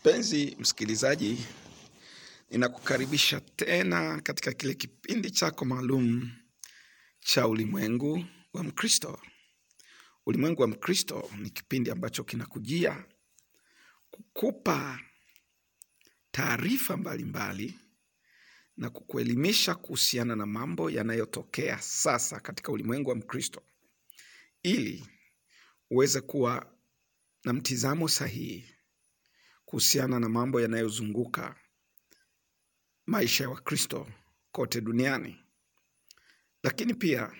Mpenzi 0.00 0.56
msikilizaji, 0.58 1.46
ninakukaribisha 2.50 3.40
tena 3.40 4.20
katika 4.20 4.52
kile 4.52 4.74
kipindi 4.74 5.30
chako 5.30 5.64
maalum 5.64 6.30
cha 7.20 7.48
ulimwengu 7.48 8.24
wa 8.52 8.62
Mkristo. 8.64 9.20
Ulimwengu 10.26 10.62
wa 10.62 10.68
Mkristo 10.68 11.30
ni 11.38 11.50
kipindi 11.50 11.90
ambacho 11.90 12.24
kinakujia 12.24 13.04
kukupa 14.10 15.00
taarifa 16.30 16.96
mbalimbali 16.96 17.78
na 18.76 18.90
kukuelimisha 18.90 19.74
kuhusiana 19.74 20.36
na 20.36 20.46
mambo 20.46 20.90
yanayotokea 20.90 21.78
sasa 21.82 22.40
katika 22.40 22.72
ulimwengu 22.72 23.10
wa 23.10 23.16
Mkristo 23.16 23.62
ili 24.62 25.06
uweze 25.90 26.20
kuwa 26.20 26.72
na 27.44 27.52
mtizamo 27.52 28.08
sahihi 28.08 28.74
kuhusiana 29.68 30.20
na 30.20 30.28
mambo 30.28 30.60
yanayozunguka 30.60 31.56
maisha 33.06 33.44
ya 33.44 33.50
Wakristo 33.50 34.06
kote 34.52 34.80
duniani. 34.80 35.36
Lakini 36.62 36.94
pia 36.94 37.32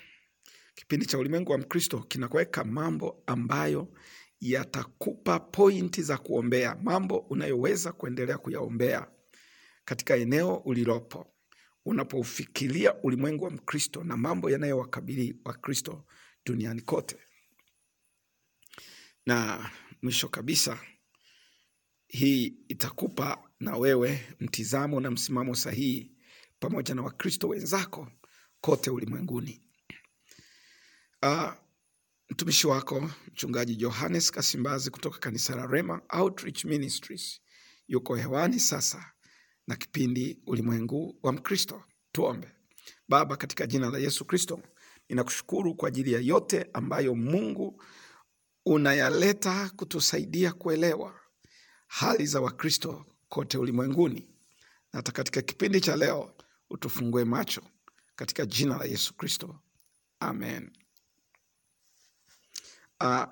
kipindi 0.74 1.06
cha 1.06 1.19
ulimwengu 1.19 1.52
wa 1.52 1.59
Mkristo 1.59 1.98
kinakuweka 2.00 2.64
mambo 2.64 3.22
ambayo 3.27 3.88
yatakupa 4.41 5.41
pointi 5.41 6.02
za 6.02 6.19
kuombea, 6.19 6.74
mambo 6.83 7.19
unayoweza 7.19 7.92
kuendelea 7.92 8.38
kuyaombea 8.38 9.06
katika 9.84 10.16
eneo 10.16 10.56
ulilopo 10.56 11.34
unapoufikiria 11.84 12.95
ulimwengu 13.02 13.45
wa 13.45 13.50
Mkristo 13.50 14.05
na 14.05 14.16
mambo 14.16 14.50
yanayowakabili 14.50 15.36
Wakristo 15.45 16.05
duniani 16.47 16.80
kote. 16.80 17.16
Na 19.27 19.70
mwisho 20.02 20.28
kabisa, 20.28 20.78
hii 22.09 22.47
itakupa 22.69 23.48
na 23.61 23.77
wewe 23.77 24.37
mtizamo 24.41 25.01
na 25.01 25.11
msimamo 25.11 25.55
sahihi 25.55 26.12
pamoja 26.61 26.95
na 26.95 27.03
Wakristo 27.03 27.48
wenzako 27.48 28.09
kote 28.61 28.91
ulimwenguni. 28.91 29.62
Uh, 31.23 31.53
mtumishi 32.31 32.67
wako 32.67 33.11
mchungaji 33.33 33.77
Johannes 33.77 34.31
Kasimbazi 34.31 34.91
kutoka 34.91 35.19
kanisa 35.19 35.56
la 35.56 35.67
Rema 35.67 36.00
Outreach 36.09 36.65
Ministries 36.65 37.41
yuko 37.89 38.17
hewani 38.17 38.61
sasa 38.61 39.12
na 39.67 39.77
kipindi 39.77 40.39
ulimwengu 40.47 41.19
wa 41.22 41.33
Mkristo. 41.33 41.83
Tuombe. 42.12 42.48
Baba, 43.09 43.37
katika 43.37 43.67
jina 43.67 43.91
la 43.91 43.98
Yesu 43.98 44.25
Kristo, 44.25 44.62
ninakushukuru 45.09 45.75
kwa 45.75 45.89
ajili 45.89 46.12
ya 46.12 46.20
yote 46.20 46.67
ambayo 46.72 47.15
Mungu 47.15 47.83
unayaleta 48.67 49.70
kutusaidia 49.77 50.53
kuelewa 50.53 51.20
hali 51.89 52.27
za 52.27 52.41
Wakristo 52.41 53.06
kote 53.28 53.58
ulimwenguni. 53.58 54.20
Na 54.92 54.98
hata 54.98 55.12
katika 55.12 55.42
kipindi 55.42 55.81
cha 55.81 55.97
leo 55.97 56.34
utufungue 56.70 57.25
macho 57.25 57.62
katika 58.17 58.47
jina 58.47 58.77
la 58.78 58.84
Yesu 58.84 59.14
Kristo, 59.14 59.61
amen. 60.20 60.70
Ah, 63.00 63.27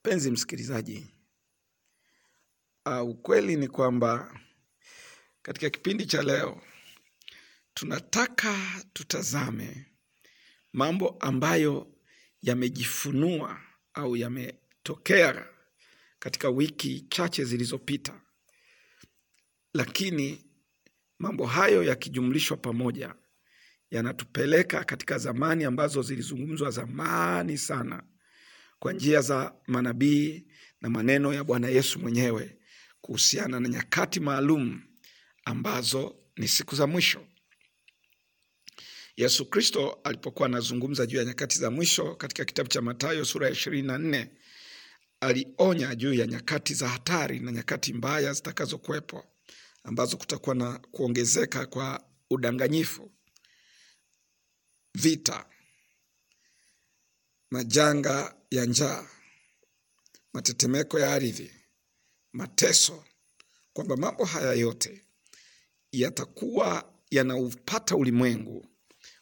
Mpenzi 0.00 0.30
msikilizaji, 0.30 1.06
uh, 2.86 3.08
ukweli 3.08 3.56
ni 3.56 3.68
kwamba 3.68 4.40
katika 5.42 5.70
kipindi 5.70 6.06
cha 6.06 6.22
leo 6.22 6.62
tunataka 7.74 8.56
tutazame 8.92 9.86
mambo 10.72 11.08
ambayo 11.20 11.94
yamejifunua 12.42 13.60
au 13.94 14.16
yametokea 14.16 15.48
katika 16.20 16.48
wiki 16.48 17.00
chache 17.08 17.44
zilizopita, 17.44 18.20
lakini 19.74 20.44
mambo 21.18 21.46
hayo 21.46 21.82
yakijumlishwa 21.82 22.56
pamoja 22.56 23.14
yanatupeleka 23.90 24.84
katika 24.84 25.18
zamani 25.18 25.64
ambazo 25.64 26.02
zilizungumzwa 26.02 26.70
zamani 26.70 27.58
sana 27.58 28.02
kwa 28.78 28.92
njia 28.92 29.20
za 29.20 29.54
manabii 29.66 30.46
na 30.80 30.90
maneno 30.90 31.34
ya 31.34 31.44
Bwana 31.44 31.68
Yesu 31.68 31.98
mwenyewe 31.98 32.56
kuhusiana 33.00 33.60
na 33.60 33.68
nyakati 33.68 34.20
maalum 34.20 34.82
ambazo 35.44 36.16
ni 36.36 36.48
siku 36.48 36.74
za 36.76 36.86
mwisho. 36.86 37.26
Yesu 39.16 39.50
Kristo 39.50 39.98
alipokuwa 40.04 40.46
anazungumza 40.48 41.06
juu 41.06 41.18
ya 41.18 41.24
nyakati 41.24 41.58
za 41.58 41.70
mwisho 41.70 42.14
katika 42.14 42.44
kitabu 42.44 42.68
cha 42.68 42.82
Mathayo 42.82 43.24
sura 43.24 43.46
ya 43.46 43.52
ishirini 43.52 43.88
na 43.88 43.98
nne 43.98 44.30
alionya 45.20 45.94
juu 45.94 46.14
ya 46.14 46.26
nyakati 46.26 46.74
za 46.74 46.88
hatari 46.88 47.40
na 47.40 47.52
nyakati 47.52 47.92
mbaya 47.92 48.32
zitakazokuwepo 48.32 49.24
ambazo 49.84 50.16
kutakuwa 50.16 50.54
na 50.54 50.78
kuongezeka 50.78 51.66
kwa 51.66 52.04
udanganyifu, 52.30 53.12
vita, 54.94 55.46
majanga 57.50 58.34
ya 58.50 58.64
njaa, 58.66 59.08
matetemeko 60.32 60.98
ya 60.98 61.12
ardhi, 61.12 61.52
mateso, 62.32 63.04
kwamba 63.72 63.96
mambo 63.96 64.24
haya 64.24 64.52
yote 64.52 65.04
yatakuwa 65.92 66.92
yanaupata 67.10 67.96
ulimwengu 67.96 68.66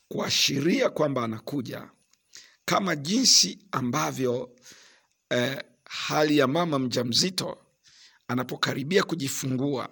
kuashiria 0.09 0.91
kwamba 0.91 1.25
anakuja, 1.25 1.91
kama 2.65 2.97
jinsi 2.97 3.59
ambavyo 3.73 4.57
eh, 5.31 5.65
hali 5.89 6.39
ya 6.39 6.47
mama 6.47 6.79
mjamzito 6.79 7.59
anapokaribia 8.29 9.03
kujifungua 9.03 9.89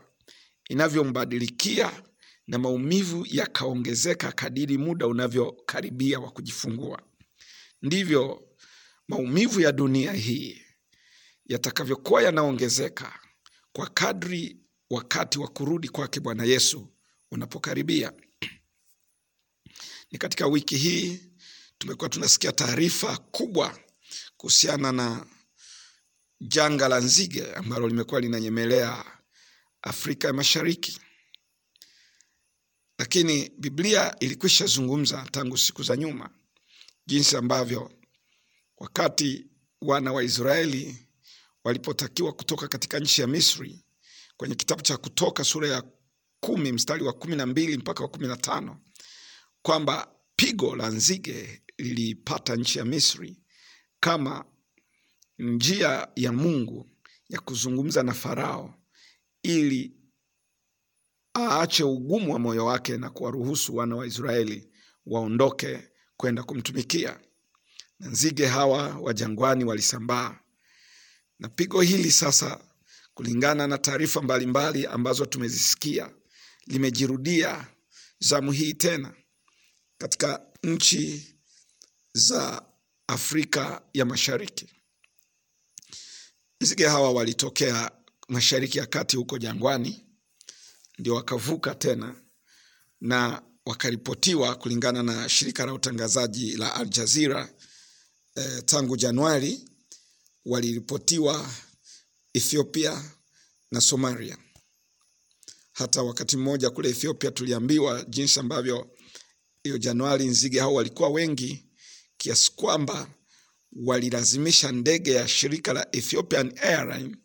inavyombadilikia 0.68 2.02
na 2.46 2.58
maumivu 2.58 3.26
yakaongezeka 3.30 4.32
kadiri 4.32 4.78
muda 4.78 5.06
unavyokaribia 5.06 6.20
wa 6.20 6.30
kujifungua, 6.30 7.02
ndivyo 7.82 8.48
maumivu 9.08 9.60
ya 9.60 9.72
dunia 9.72 10.12
hii 10.12 10.62
yatakavyokuwa 11.46 12.22
yanaongezeka 12.22 13.20
kwa 13.72 13.86
kadri 13.90 14.56
wakati 14.90 15.38
wa 15.38 15.48
kurudi 15.48 15.88
kwake 15.88 16.20
Bwana 16.20 16.44
Yesu 16.44 16.88
unapokaribia. 17.30 18.12
Ni 20.12 20.18
katika 20.18 20.46
wiki 20.46 20.76
hii 20.76 21.20
tumekuwa 21.78 22.08
tunasikia 22.08 22.52
taarifa 22.52 23.16
kubwa 23.16 23.78
kuhusiana 24.36 24.92
na 24.92 25.26
janga 26.40 26.88
la 26.88 27.00
nzige 27.00 27.54
ambalo 27.54 27.88
limekuwa 27.88 28.20
linanyemelea 28.20 29.04
Afrika 29.82 30.28
ya 30.28 30.34
Mashariki, 30.34 30.98
lakini 32.98 33.48
Biblia 33.58 34.16
ilikwisha 34.20 34.66
zungumza 34.66 35.26
tangu 35.30 35.58
siku 35.58 35.82
za 35.82 35.96
nyuma 35.96 36.30
jinsi 37.06 37.36
ambavyo 37.36 37.92
wakati 38.78 39.46
wana 39.82 40.12
wa 40.12 40.24
Israeli 40.24 41.06
walipotakiwa 41.64 42.32
kutoka 42.32 42.68
katika 42.68 42.98
nchi 42.98 43.20
ya 43.20 43.26
Misri 43.26 43.84
kwenye 44.36 44.54
kitabu 44.54 44.82
cha 44.82 44.96
Kutoka 44.96 45.44
sura 45.44 45.68
ya 45.68 45.82
kumi 46.40 46.72
mstari 46.72 47.04
wa 47.04 47.12
kumi 47.12 47.36
na 47.36 47.46
mbili 47.46 47.76
mpaka 47.78 48.02
wa 48.02 48.08
kumi 48.08 48.26
na 48.26 48.36
tano 48.36 48.80
kwamba 49.62 50.12
pigo 50.36 50.76
la 50.76 50.88
nzige 50.88 51.62
liliipata 51.78 52.56
nchi 52.56 52.78
ya 52.78 52.84
Misri 52.84 53.36
kama 54.00 54.44
njia 55.38 56.08
ya 56.16 56.32
Mungu 56.32 56.90
ya 57.28 57.40
kuzungumza 57.40 58.02
na 58.02 58.14
Farao 58.14 58.74
ili 59.42 59.92
aache 61.36 61.84
ugumu 61.84 62.32
wa 62.32 62.38
moyo 62.38 62.64
wake 62.66 62.96
na 62.96 63.10
kuwaruhusu 63.10 63.76
wana 63.76 63.96
wa 63.96 64.06
Israeli 64.06 64.68
waondoke 65.06 65.88
kwenda 66.16 66.42
kumtumikia. 66.42 67.20
Na 68.00 68.08
nzige 68.08 68.46
hawa 68.46 68.88
wa 68.98 69.14
jangwani 69.14 69.64
walisambaa, 69.64 70.38
na 71.38 71.48
pigo 71.48 71.80
hili 71.80 72.12
sasa, 72.12 72.60
kulingana 73.14 73.66
na 73.66 73.78
taarifa 73.78 74.22
mbalimbali 74.22 74.86
ambazo 74.86 75.26
tumezisikia, 75.26 76.10
limejirudia 76.66 77.66
zamu 78.18 78.52
hii 78.52 78.74
tena 78.74 79.14
katika 79.98 80.46
nchi 80.62 81.34
za 82.12 82.62
Afrika 83.06 83.82
ya 83.94 84.04
Mashariki. 84.04 84.75
Nzige 86.60 86.86
hawa 86.86 87.12
walitokea 87.12 87.90
Mashariki 88.28 88.78
ya 88.78 88.86
Kati 88.86 89.16
huko 89.16 89.38
jangwani, 89.38 90.04
ndio 90.98 91.14
wakavuka 91.14 91.74
tena 91.74 92.14
na 93.00 93.42
wakaripotiwa 93.66 94.54
kulingana 94.54 95.02
na 95.02 95.28
shirika 95.28 95.66
la 95.66 95.72
utangazaji 95.74 96.56
la 96.56 96.74
Al 96.74 96.88
Jazeera 96.88 97.54
eh, 98.34 98.62
tangu 98.64 98.96
Januari 98.96 99.68
waliripotiwa 100.44 101.50
Ethiopia 102.34 103.04
na 103.70 103.80
Somalia. 103.80 104.38
Hata 105.72 106.02
wakati 106.02 106.36
mmoja 106.36 106.70
kule 106.70 106.88
Ethiopia 106.90 107.30
tuliambiwa 107.30 108.02
jinsi 108.08 108.40
ambavyo 108.40 108.90
hiyo 109.62 109.78
Januari 109.78 110.26
nzige 110.26 110.60
hao 110.60 110.74
walikuwa 110.74 111.08
wengi 111.08 111.64
kiasi 112.16 112.52
kwamba 112.52 113.10
walilazimisha 113.84 114.72
ndege 114.72 115.12
ya 115.12 115.28
shirika 115.28 115.72
la 115.72 115.86
Ethiopian 115.92 116.58
Airline 116.58 117.16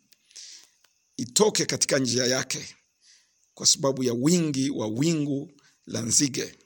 itoke 1.16 1.66
katika 1.66 1.98
njia 1.98 2.26
yake 2.26 2.76
kwa 3.54 3.66
sababu 3.66 4.04
ya 4.04 4.12
wingi 4.12 4.70
wa 4.70 4.86
wingu 4.86 5.52
la 5.86 6.00
nzige. 6.00 6.58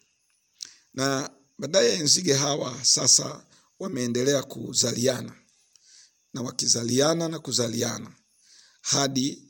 Na 0.95 1.31
baadaye 1.59 1.99
nzige 1.99 2.35
hawa 2.35 2.85
sasa 2.85 3.47
wameendelea 3.79 4.43
kuzaliana 4.43 5.33
na 6.35 6.43
wakizaliana 6.43 7.29
na 7.29 7.39
kuzaliana 7.39 8.13
hadi 8.81 9.43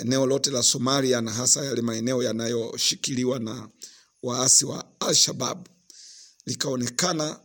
eneo 0.00 0.22
eh, 0.22 0.28
lote 0.28 0.50
la 0.50 0.62
Somalia 0.62 1.20
na 1.20 1.32
hasa 1.32 1.64
yale 1.64 1.82
maeneo 1.82 2.22
yanayoshikiliwa 2.22 3.38
na 3.38 3.68
waasi 4.22 4.64
wa 4.64 5.00
Al-Shabab 5.00 5.68
likaonekana 6.46 7.40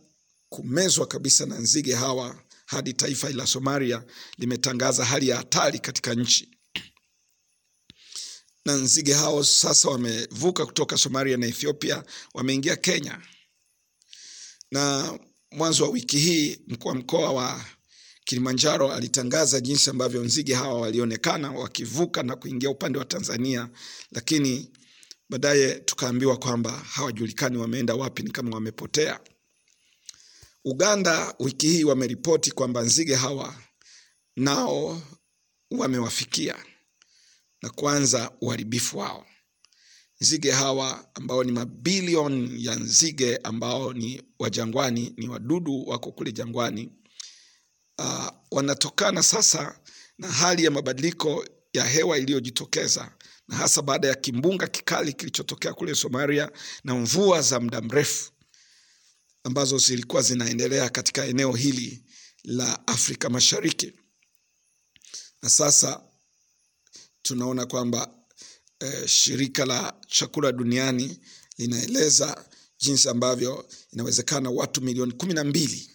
kumezwa 0.50 1.06
kabisa 1.06 1.46
na 1.46 1.58
nzige 1.58 1.94
hawa 1.94 2.42
hadi 2.66 2.92
taifa 2.92 3.30
la 3.30 3.46
Somalia 3.46 4.04
limetangaza 4.38 5.04
hali 5.04 5.28
ya 5.28 5.36
hatari 5.36 5.78
katika 5.78 6.14
nchi. 6.14 6.48
Na 8.64 8.74
nzige 8.76 9.14
hao 9.14 9.44
sasa 9.44 9.88
wamevuka 9.88 10.66
kutoka 10.66 10.96
Somalia 10.98 11.36
na 11.36 11.46
Ethiopia, 11.46 12.04
wameingia 12.34 12.76
Kenya. 12.76 13.20
Na 14.70 15.18
mwanzo 15.52 15.84
wa 15.84 15.90
wiki 15.90 16.18
hii 16.18 16.58
mkuu 16.68 16.88
wa 16.88 16.94
mkoa 16.94 17.32
wa 17.32 17.64
Kilimanjaro 18.24 18.92
alitangaza 18.92 19.60
jinsi 19.60 19.90
ambavyo 19.90 20.24
nzige 20.24 20.54
hawa 20.54 20.80
walionekana 20.80 21.50
wakivuka 21.50 22.22
na 22.22 22.36
kuingia 22.36 22.70
upande 22.70 22.98
wa 22.98 23.04
Tanzania, 23.04 23.68
lakini 24.10 24.70
baadaye 25.28 25.74
tukaambiwa 25.74 26.36
kwamba 26.36 26.70
hawajulikani 26.70 27.56
wameenda 27.58 27.94
wapi, 27.94 28.22
ni 28.22 28.30
kama 28.30 28.54
wamepotea. 28.54 29.20
Uganda 30.64 31.34
wiki 31.38 31.68
hii 31.68 31.84
wameripoti 31.84 32.50
kwamba 32.50 32.82
nzige 32.82 33.14
hawa 33.14 33.54
nao 34.36 35.02
wamewafikia 35.70 36.56
na 37.62 37.70
kuanza 37.70 38.30
uharibifu 38.40 38.98
wao. 38.98 39.26
Nzige 40.20 40.50
hawa 40.50 41.08
ambao 41.14 41.44
ni 41.44 41.52
mabilioni 41.52 42.64
ya 42.64 42.74
nzige 42.74 43.36
ambao 43.36 43.92
ni 43.92 44.22
wa 44.38 44.50
jangwani, 44.50 45.14
ni 45.16 45.28
wadudu 45.28 45.88
wako 45.88 46.12
kule 46.12 46.32
jangwani. 46.32 46.92
Uh, 47.98 48.28
wanatokana 48.50 49.22
sasa 49.22 49.80
na 50.18 50.28
hali 50.28 50.64
ya 50.64 50.70
mabadiliko 50.70 51.44
ya 51.72 51.84
hewa 51.84 52.18
iliyojitokeza 52.18 53.12
na 53.48 53.56
hasa 53.56 53.82
baada 53.82 54.08
ya 54.08 54.14
kimbunga 54.14 54.66
kikali 54.66 55.12
kilichotokea 55.12 55.72
kule 55.74 55.94
Somalia 55.94 56.50
na 56.84 56.94
mvua 56.94 57.42
za 57.42 57.60
muda 57.60 57.80
mrefu 57.80 58.32
ambazo 59.44 59.78
zilikuwa 59.78 60.22
zinaendelea 60.22 60.88
katika 60.90 61.24
eneo 61.26 61.52
hili 61.52 62.02
la 62.44 62.86
Afrika 62.86 63.28
Mashariki. 63.30 63.92
Na 65.42 65.50
sasa 65.50 66.02
tunaona 67.22 67.66
kwamba 67.66 68.14
eh, 68.80 69.06
shirika 69.06 69.64
la 69.66 69.94
chakula 70.08 70.52
duniani 70.52 71.18
linaeleza 71.58 72.44
jinsi 72.78 73.08
ambavyo 73.08 73.68
inawezekana 73.92 74.50
watu 74.50 74.80
milioni 74.82 75.12
kumi 75.12 75.34
na 75.34 75.44
mbili 75.44 75.90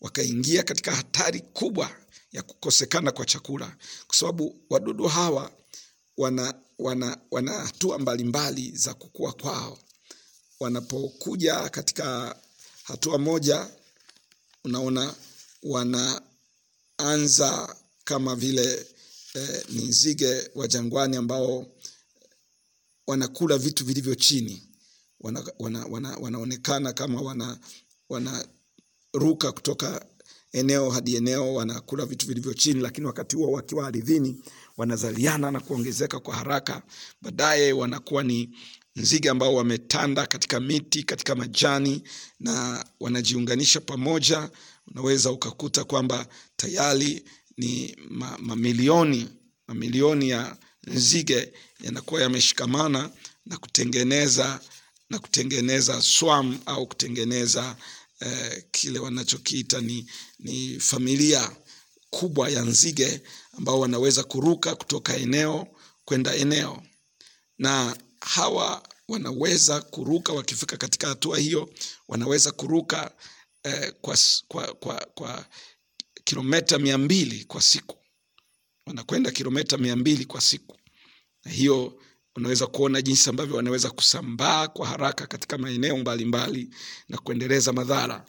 wakaingia 0.00 0.62
katika 0.62 0.92
hatari 0.94 1.40
kubwa 1.40 1.96
ya 2.32 2.42
kukosekana 2.42 3.12
kwa 3.12 3.24
chakula, 3.26 3.76
kwa 4.06 4.16
sababu 4.16 4.60
wadudu 4.70 5.08
hawa 5.08 5.52
wana 6.16 6.54
wana 6.78 7.18
wana 7.30 7.52
hatua 7.52 7.98
mbalimbali 7.98 8.70
za 8.76 8.94
kukua 8.94 9.32
kwao. 9.32 9.78
Wanapokuja 10.60 11.68
katika 11.68 12.36
hatua 12.84 13.18
moja, 13.18 13.68
unaona 14.64 15.14
wanaanza 16.98 17.76
kama 18.04 18.36
vile 18.36 18.86
eh, 19.34 19.64
ni 19.68 19.84
nzige 19.84 20.50
wa 20.54 20.68
jangwani 20.68 21.16
ambao 21.16 21.66
wanakula 23.06 23.58
vitu 23.58 23.84
vilivyo 23.84 24.14
chini 24.14 24.62
wana, 25.20 25.44
wana, 25.58 25.84
wana, 25.86 26.16
wanaonekana 26.16 26.92
kama 26.92 27.20
wana 27.20 27.58
wanaruka 28.08 29.52
kutoka 29.52 30.06
eneo 30.52 30.90
hadi 30.90 31.16
eneo, 31.16 31.54
wanakula 31.54 32.06
vitu 32.06 32.26
vilivyo 32.26 32.54
chini, 32.54 32.80
lakini 32.80 33.06
wakati 33.06 33.36
huo 33.36 33.52
wakiwa 33.52 33.86
ardhini 33.86 34.42
wanazaliana 34.76 35.50
na 35.50 35.60
kuongezeka 35.60 36.20
kwa 36.20 36.34
haraka. 36.36 36.82
Baadaye 37.22 37.72
wanakuwa 37.72 38.22
ni 38.22 38.50
nzige 38.96 39.30
ambao 39.30 39.54
wametanda 39.54 40.26
katika 40.26 40.60
miti, 40.60 41.02
katika 41.02 41.34
majani 41.34 42.02
na 42.40 42.84
wanajiunganisha 43.00 43.80
pamoja. 43.80 44.50
Unaweza 44.86 45.30
ukakuta 45.32 45.84
kwamba 45.84 46.26
tayari 46.56 47.24
ni 47.56 47.96
ma, 48.10 48.38
mamilioni 48.38 49.28
mamilioni 49.68 50.28
ya 50.28 50.56
nzige 50.86 51.52
yanakuwa 51.80 52.22
yameshikamana 52.22 53.10
na 53.46 53.56
kutengeneza 53.56 54.60
na 55.10 55.18
kutengeneza 55.18 56.02
swarm 56.02 56.58
au 56.66 56.86
kutengeneza 56.86 57.76
eh, 58.20 58.64
kile 58.70 58.98
wanachokiita 58.98 59.80
ni, 59.80 60.06
ni 60.38 60.80
familia 60.80 61.50
kubwa 62.10 62.50
ya 62.50 62.62
nzige 62.62 63.22
ambao 63.58 63.80
wanaweza 63.80 64.24
kuruka 64.24 64.74
kutoka 64.74 65.16
eneo 65.16 65.66
kwenda 66.04 66.34
eneo, 66.34 66.82
na 67.58 67.96
hawa 68.24 68.82
wanaweza 69.08 69.80
kuruka 69.80 70.32
wakifika 70.32 70.76
katika 70.76 71.08
hatua 71.08 71.38
hiyo, 71.38 71.70
wanaweza 72.08 72.52
kuruka 72.52 73.14
eh, 73.62 73.92
kwa, 74.00 74.16
kwa, 74.48 74.74
kwa, 74.74 75.06
kwa 75.14 75.46
kilometa 76.24 76.78
mia 76.78 76.98
mbili 76.98 77.44
kwa 77.44 77.62
siku, 77.62 77.96
wanakwenda 78.86 79.30
kilometa 79.30 79.76
mia 79.78 79.96
mbili 79.96 80.24
kwa 80.24 80.40
siku, 80.40 80.78
na 81.44 81.50
hiyo 81.50 82.00
unaweza 82.36 82.66
kuona 82.66 83.02
jinsi 83.02 83.30
ambavyo 83.30 83.56
wanaweza 83.56 83.90
kusambaa 83.90 84.68
kwa 84.68 84.86
haraka 84.86 85.26
katika 85.26 85.58
maeneo 85.58 85.96
mbalimbali 85.96 86.74
na 87.08 87.18
kuendeleza 87.18 87.72
madhara. 87.72 88.24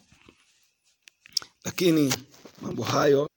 Lakini 1.66 2.14
mambo 2.62 2.84
hayo 2.84 3.30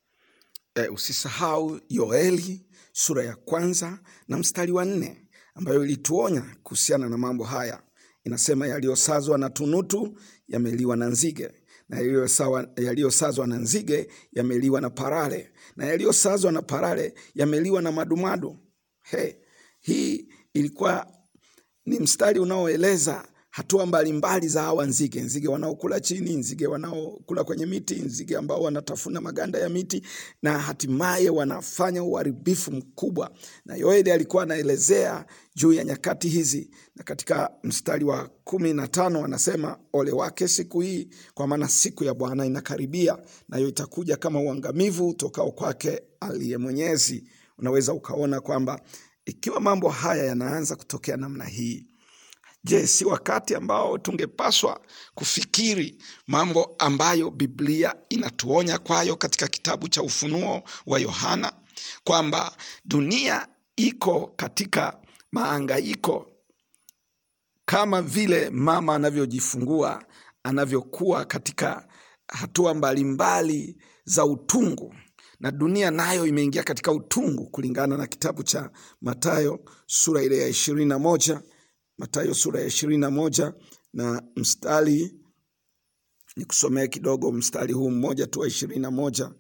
eh, 0.75 0.93
usisahau 0.93 1.81
Yoeli 1.89 2.67
sura 2.93 3.25
ya 3.25 3.37
kwanza 3.37 3.99
na 4.29 4.39
mstari 4.39 4.73
wa 4.73 4.85
nne 4.85 5.28
ambayo 5.59 5.85
ilituonya 5.85 6.43
kuhusiana 6.63 7.09
na 7.09 7.19
mambo 7.19 7.45
haya. 7.45 7.83
Inasema, 8.25 8.67
yaliyosazwa 8.67 9.39
na 9.39 9.51
tunutu 9.51 10.19
yameliwa 10.49 10.97
na 10.97 11.07
nzige 11.07 11.51
na 11.89 11.99
yaliyosazwa 12.77 13.47
na 13.47 13.57
nzige 13.57 14.09
yameliwa 14.33 14.81
na 14.81 14.91
parare 14.91 15.53
na 15.77 15.87
yaliyosazwa 15.87 16.53
na 16.53 16.63
parare 16.63 17.15
yameliwa 17.35 17.83
na 17.83 17.93
madumadu. 17.93 18.57
Hey, 19.03 19.33
hii 19.81 20.29
ilikuwa 20.55 21.13
ni 21.87 21.99
mstari 22.01 22.41
unaoeleza 22.41 23.29
hatua 23.51 23.87
mbalimbali 23.87 24.49
za 24.49 24.63
hawa 24.63 24.87
nzige, 24.87 25.21
nzige 25.21 25.49
wanaokula 25.49 26.01
chini, 26.01 26.37
nzige 26.37 26.67
wanaokula 26.67 27.45
kwenye 27.45 27.67
miti, 27.67 27.95
nzige 27.95 28.37
ambao 28.37 28.63
wanatafuna 28.63 29.21
maganda 29.21 29.59
ya 29.59 29.69
miti 29.69 30.03
na 30.43 30.59
hatimaye 30.59 31.31
wanafanya 31.31 32.03
uharibifu 32.03 32.73
mkubwa. 32.73 33.31
Na 33.65 33.77
Yoeli 33.77 34.11
alikuwa 34.11 34.43
anaelezea 34.43 35.27
juu 35.55 35.73
ya 35.73 35.85
nyakati 35.85 36.29
hizi, 36.29 36.71
na 36.97 37.05
katika 37.05 37.51
mstari 37.63 38.05
wa 38.05 38.31
kumi 38.45 38.73
na 38.75 38.89
tano 38.89 39.25
anasema 39.25 39.79
ole 39.93 40.13
wake 40.13 40.49
siku 40.49 40.81
hii, 40.81 41.09
kwa 41.35 41.47
maana 41.47 41.69
siku 41.69 42.05
ya 42.05 42.15
Bwana 42.15 42.47
inakaribia, 42.47 43.19
nayo 43.49 43.69
itakuja 43.69 44.17
kama 44.17 44.41
uangamivu 44.41 45.09
utokao 45.09 45.51
kwake 45.53 46.03
aliye 46.21 46.59
Mwenyezi. 46.59 47.25
Unaweza 47.59 47.93
ukaona 47.93 48.41
kwamba 48.41 48.81
ikiwa 49.27 49.61
mambo 49.61 49.89
haya 49.89 50.25
yanaanza 50.25 50.77
kutokea 50.77 51.17
namna 51.17 51.45
hii 51.45 51.87
Je, 52.69 52.87
si 52.87 53.05
wakati 53.05 53.55
ambao 53.55 53.99
tungepaswa 53.99 54.81
kufikiri 55.15 56.03
mambo 56.27 56.75
ambayo 56.79 57.31
Biblia 57.31 57.95
inatuonya 58.09 58.79
kwayo 58.79 59.17
katika 59.17 59.49
kitabu 59.49 59.89
cha 59.89 60.03
Ufunuo 60.03 60.63
wa 60.87 60.99
Yohana 61.01 61.53
kwamba 62.05 62.57
dunia 62.85 63.49
iko 63.77 64.33
katika 64.37 64.97
maangaiko 65.33 66.31
kama 67.65 68.03
vile 68.03 68.51
mama 68.51 68.95
anavyojifungua, 68.95 70.05
anavyokuwa 70.43 71.25
katika 71.25 71.89
hatua 72.29 72.75
mbalimbali 72.75 73.77
za 74.05 74.25
utungu, 74.25 74.95
na 75.41 75.51
dunia 75.51 75.91
nayo 75.91 76.27
imeingia 76.27 76.63
katika 76.63 76.93
utungu 76.93 77.47
kulingana 77.51 77.97
na 77.97 78.07
kitabu 78.07 78.43
cha 78.43 78.71
Mathayo 79.03 79.61
sura 79.87 80.23
ile 80.23 80.39
ya 80.39 80.49
ishirini 80.49 80.87
na 80.87 80.99
moja 80.99 81.43
Mathayo 81.99 82.35
sura 82.35 82.61
ya 82.61 82.67
ishirini 82.67 83.01
na 83.01 83.11
moja 83.11 83.55
na 83.93 84.23
mstari 84.37 85.15
ni 86.37 86.45
kusomea 86.45 86.87
kidogo 86.87 87.33
mstari 87.33 87.73
huu 87.73 87.91
mmoja 87.91 88.27
tu 88.27 88.41
wa 88.41 88.47
ishirini 88.49 88.81
na 88.83 88.91
moja 88.91 89.33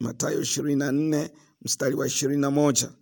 Mathayo 0.00 0.40
ishirini 0.42 0.76
na 0.76 0.92
nne 0.92 1.30
mstari 1.62 1.94
wa 1.94 2.06
ishirini 2.06 2.40
na 2.40 2.50
moja 2.50 2.92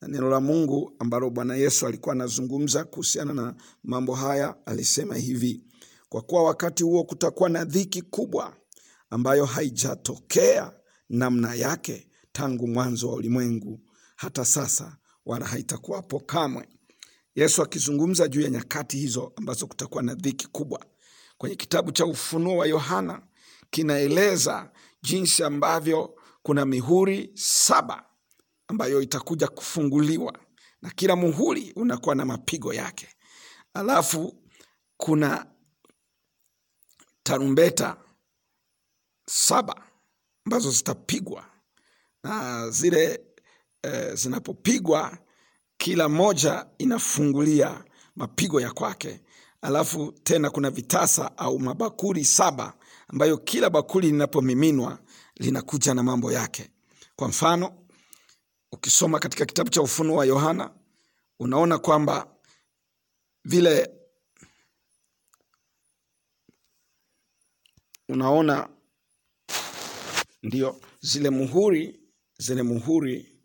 na 0.00 0.08
neno 0.08 0.30
la 0.30 0.40
Mungu 0.40 0.92
ambalo 0.98 1.30
Bwana 1.30 1.56
Yesu 1.56 1.86
alikuwa 1.86 2.14
anazungumza 2.14 2.84
kuhusiana 2.84 3.34
na 3.34 3.54
mambo 3.82 4.14
haya, 4.14 4.66
alisema 4.66 5.16
hivi: 5.16 5.64
kwa 6.08 6.22
kuwa 6.22 6.42
wakati 6.44 6.82
huo 6.82 7.04
kutakuwa 7.04 7.48
na 7.48 7.64
dhiki 7.64 8.02
kubwa 8.02 8.56
ambayo 9.10 9.44
haijatokea 9.44 10.72
namna 11.08 11.54
yake 11.54 12.08
tangu 12.32 12.66
mwanzo 12.68 13.08
wa 13.08 13.14
ulimwengu 13.14 13.80
hata 14.16 14.44
sasa, 14.44 14.96
wala 15.26 15.46
haitakuwapo 15.46 16.20
kamwe. 16.20 16.68
Yesu 17.40 17.62
akizungumza 17.62 18.28
juu 18.28 18.40
ya 18.40 18.50
nyakati 18.50 18.96
hizo 18.98 19.32
ambazo 19.36 19.66
kutakuwa 19.66 20.02
na 20.02 20.14
dhiki 20.14 20.46
kubwa, 20.46 20.86
kwenye 21.38 21.56
kitabu 21.56 21.92
cha 21.92 22.06
Ufunuo 22.06 22.56
wa 22.56 22.66
Yohana 22.66 23.22
kinaeleza 23.70 24.72
jinsi 25.02 25.44
ambavyo 25.44 26.18
kuna 26.42 26.64
mihuri 26.66 27.30
saba 27.34 28.04
ambayo 28.68 29.02
itakuja 29.02 29.48
kufunguliwa 29.48 30.38
na 30.82 30.90
kila 30.90 31.16
muhuri 31.16 31.72
unakuwa 31.76 32.14
na 32.14 32.24
mapigo 32.24 32.74
yake. 32.74 33.08
Alafu 33.74 34.42
kuna 34.96 35.46
tarumbeta 37.22 37.96
saba 39.26 39.82
ambazo 40.46 40.70
zitapigwa 40.70 41.46
na 42.24 42.70
zile 42.70 43.20
e, 43.82 44.14
zinapopigwa 44.14 45.18
kila 45.80 46.08
moja 46.08 46.66
inafungulia 46.78 47.84
mapigo 48.16 48.60
ya 48.60 48.72
kwake. 48.72 49.20
Alafu 49.62 50.12
tena 50.12 50.50
kuna 50.50 50.70
vitasa 50.70 51.38
au 51.38 51.58
mabakuli 51.58 52.24
saba 52.24 52.74
ambayo 53.08 53.36
kila 53.38 53.70
bakuli 53.70 54.06
linapomiminwa 54.06 54.98
linakuja 55.34 55.94
na 55.94 56.02
mambo 56.02 56.32
yake. 56.32 56.70
Kwa 57.16 57.28
mfano, 57.28 57.86
ukisoma 58.72 59.18
katika 59.18 59.46
kitabu 59.46 59.70
cha 59.70 59.82
Ufunuo 59.82 60.16
wa 60.16 60.24
Yohana 60.26 60.70
unaona 61.38 61.78
kwamba 61.78 62.26
vile 63.44 63.90
unaona 68.08 68.68
ndio 70.42 70.80
zile 71.00 71.30
muhuri 71.30 72.00
zile 72.38 72.62
muhuri 72.62 73.40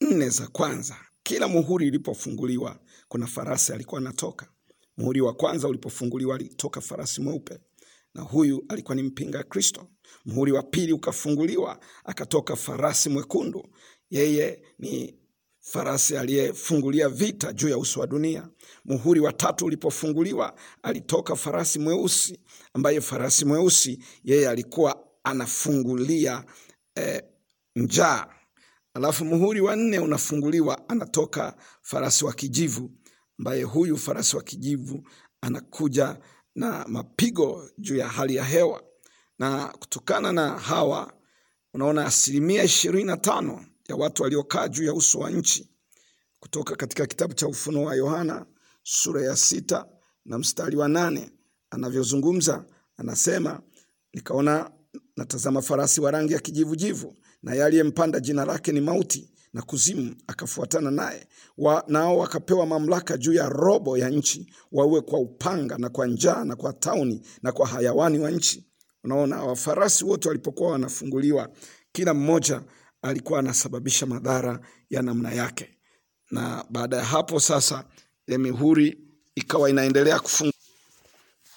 nne 0.00 0.28
za 0.28 0.46
kwanza, 0.48 0.96
kila 1.22 1.48
muhuri 1.48 1.86
ilipofunguliwa 1.86 2.80
kuna 3.08 3.26
farasi 3.26 3.72
alikuwa 3.72 4.00
anatoka. 4.00 4.48
Muhuri 4.96 5.20
wa 5.20 5.34
kwanza 5.34 5.68
ulipofunguliwa 5.68 6.34
alitoka 6.34 6.80
farasi 6.80 7.20
mweupe, 7.20 7.58
na 8.14 8.22
huyu 8.22 8.64
alikuwa 8.68 8.94
ni 8.94 9.02
mpinga 9.02 9.42
Kristo. 9.42 9.88
Muhuri 10.24 10.52
wa 10.52 10.62
pili 10.62 10.92
ukafunguliwa, 10.92 11.80
akatoka 12.04 12.56
farasi 12.56 13.08
mwekundu, 13.08 13.66
yeye 14.10 14.62
ni 14.78 15.18
farasi 15.60 16.16
aliyefungulia 16.16 17.08
vita 17.08 17.52
juu 17.52 17.68
ya 17.68 17.78
uso 17.78 18.00
wa 18.00 18.06
dunia. 18.06 18.48
Muhuri 18.84 19.20
wa 19.20 19.32
tatu 19.32 19.64
ulipofunguliwa, 19.66 20.54
alitoka 20.82 21.36
farasi 21.36 21.78
mweusi, 21.78 22.38
ambaye 22.74 23.00
farasi 23.00 23.44
mweusi 23.44 23.98
yeye 24.24 24.48
alikuwa 24.48 25.04
anafungulia 25.24 26.44
eh, 26.94 27.22
njaa. 27.76 28.26
Alafu 28.94 29.24
muhuri 29.24 29.60
wa 29.60 29.76
nne 29.76 29.98
unafunguliwa, 29.98 30.88
anatoka 30.88 31.56
farasi 31.82 32.24
wa 32.24 32.32
kijivu, 32.32 32.90
ambaye 33.38 33.62
huyu 33.62 33.96
farasi 33.98 34.36
wa 34.36 34.42
kijivu 34.42 35.08
anakuja 35.40 36.18
na 36.54 36.84
mapigo 36.88 37.70
juu 37.78 37.96
ya 37.96 38.08
hali 38.08 38.36
ya 38.36 38.44
hewa, 38.44 38.82
na 39.38 39.66
kutokana 39.68 40.32
na 40.32 40.58
hawa 40.58 41.12
unaona 41.74 42.06
asilimia 42.06 42.64
ishirini 42.64 43.04
na 43.04 43.16
tano 43.16 43.66
ya 43.88 43.96
watu 43.96 44.22
waliokaa 44.22 44.68
juu 44.68 44.84
ya 44.84 44.94
uso 44.94 45.18
wa 45.18 45.30
nchi, 45.30 45.68
kutoka 46.40 46.76
katika 46.76 47.06
kitabu 47.06 47.34
cha 47.34 47.46
Ufunuo 47.48 47.84
wa 47.84 47.94
Yohana 47.94 48.46
sura 48.82 49.22
ya 49.22 49.36
sita 49.36 49.86
na 50.24 50.38
mstari 50.38 50.76
wa 50.76 50.88
nane 50.88 51.30
anavyozungumza, 51.70 52.64
anasema 52.96 53.62
nikaona 54.14 54.70
natazama 55.22 55.62
farasi 55.62 56.00
wa 56.00 56.10
rangi 56.10 56.32
ya 56.32 56.38
kijivujivu, 56.38 57.16
naye 57.42 57.64
aliyempanda 57.64 58.20
jina 58.20 58.44
lake 58.44 58.72
ni 58.72 58.80
Mauti, 58.80 59.30
na 59.52 59.62
Kuzimu 59.62 60.14
akafuatana 60.26 60.90
naye. 60.90 61.26
Wa, 61.58 61.84
nao 61.88 62.18
wakapewa 62.18 62.66
mamlaka 62.66 63.16
juu 63.16 63.32
ya 63.32 63.48
robo 63.48 63.98
ya 63.98 64.10
nchi, 64.10 64.52
wawe 64.72 65.00
kwa 65.00 65.18
upanga 65.18 65.78
na 65.78 65.88
kwa 65.88 66.06
njaa 66.06 66.44
na 66.44 66.56
kwa 66.56 66.72
tauni 66.72 67.22
na 67.42 67.52
kwa 67.52 67.66
hayawani 67.66 68.18
wa 68.18 68.30
nchi. 68.30 68.66
Unaona, 69.04 69.42
wafarasi 69.44 70.04
wote 70.04 70.28
walipokuwa 70.28 70.70
wanafunguliwa, 70.72 71.48
kila 71.92 72.14
mmoja 72.14 72.62
alikuwa 73.02 73.38
anasababisha 73.38 74.06
madhara 74.06 74.60
ya 74.90 75.02
namna 75.02 75.32
yake, 75.32 75.78
na 76.30 76.64
baada 76.70 76.96
ya 76.96 77.04
hapo 77.04 77.40
sasa 77.40 77.84
ile 78.26 78.38
mihuri 78.38 78.98
ikawa 79.34 79.70
inaendelea 79.70 80.20
kufunguliwa 80.20 80.52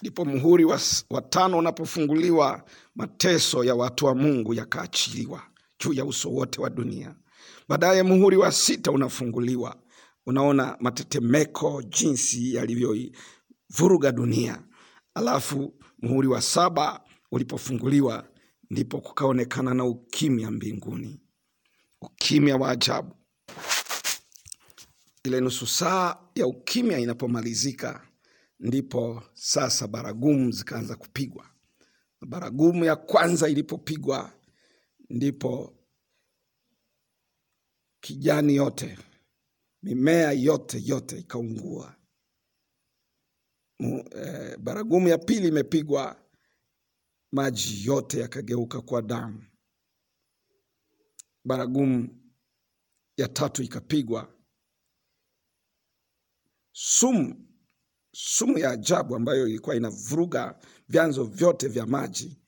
ndipo 0.01 0.25
muhuri 0.25 0.65
wa, 0.65 0.79
wa 1.09 1.21
tano 1.21 1.57
unapofunguliwa, 1.57 2.63
mateso 2.95 3.63
ya 3.63 3.75
watu 3.75 4.05
wa 4.05 4.15
Mungu 4.15 4.53
yakaachiliwa 4.53 5.43
juu 5.79 5.93
ya 5.93 6.05
uso 6.05 6.29
wote 6.31 6.61
wa 6.61 6.69
dunia. 6.69 7.15
Baadaye 7.69 8.03
muhuri 8.03 8.37
wa 8.37 8.51
sita 8.51 8.91
unafunguliwa, 8.91 9.81
unaona 10.25 10.77
matetemeko 10.79 11.81
jinsi 11.83 12.53
yalivyovuruga 12.55 14.11
dunia. 14.11 14.63
Alafu 15.13 15.73
muhuri 16.01 16.27
wa 16.27 16.41
saba 16.41 17.01
ulipofunguliwa, 17.31 18.27
ndipo 18.69 19.01
kukaonekana 19.01 19.73
na 19.73 19.85
ukimya 19.85 20.51
mbinguni, 20.51 21.19
ukimya 22.01 22.57
wa 22.57 22.69
ajabu. 22.71 23.15
Ile 25.23 25.41
nusu 25.41 25.67
saa 25.67 26.17
ya 26.35 26.47
ukimya 26.47 26.99
inapomalizika 26.99 28.07
ndipo 28.59 29.23
sasa 29.33 29.87
baragumu 29.87 30.51
zikaanza 30.51 30.95
kupigwa. 30.95 31.45
Baragumu 32.29 32.85
ya 32.85 32.95
kwanza 32.95 33.49
ilipopigwa, 33.49 34.39
ndipo 35.09 35.79
kijani 37.99 38.55
yote, 38.55 38.97
mimea 39.83 40.31
yote 40.31 40.81
yote 40.85 41.19
ikaungua. 41.19 41.95
Eh, 43.79 44.57
Baragumu 44.57 45.07
ya 45.07 45.17
pili 45.17 45.47
imepigwa, 45.47 46.29
maji 47.31 47.85
yote 47.85 48.19
yakageuka 48.19 48.81
kwa 48.81 49.01
damu. 49.01 49.45
Baragumu 51.43 52.21
ya 53.17 53.27
tatu 53.27 53.63
ikapigwa, 53.63 54.33
sumu 56.71 57.54
sumu 58.17 58.57
ya 58.57 58.69
ajabu 58.71 59.15
ambayo 59.15 59.47
ilikuwa 59.47 59.75
inavuruga 59.75 60.59
vyanzo 60.89 61.23
vyote 61.23 61.67
vya 61.67 61.85
maji 61.85 62.41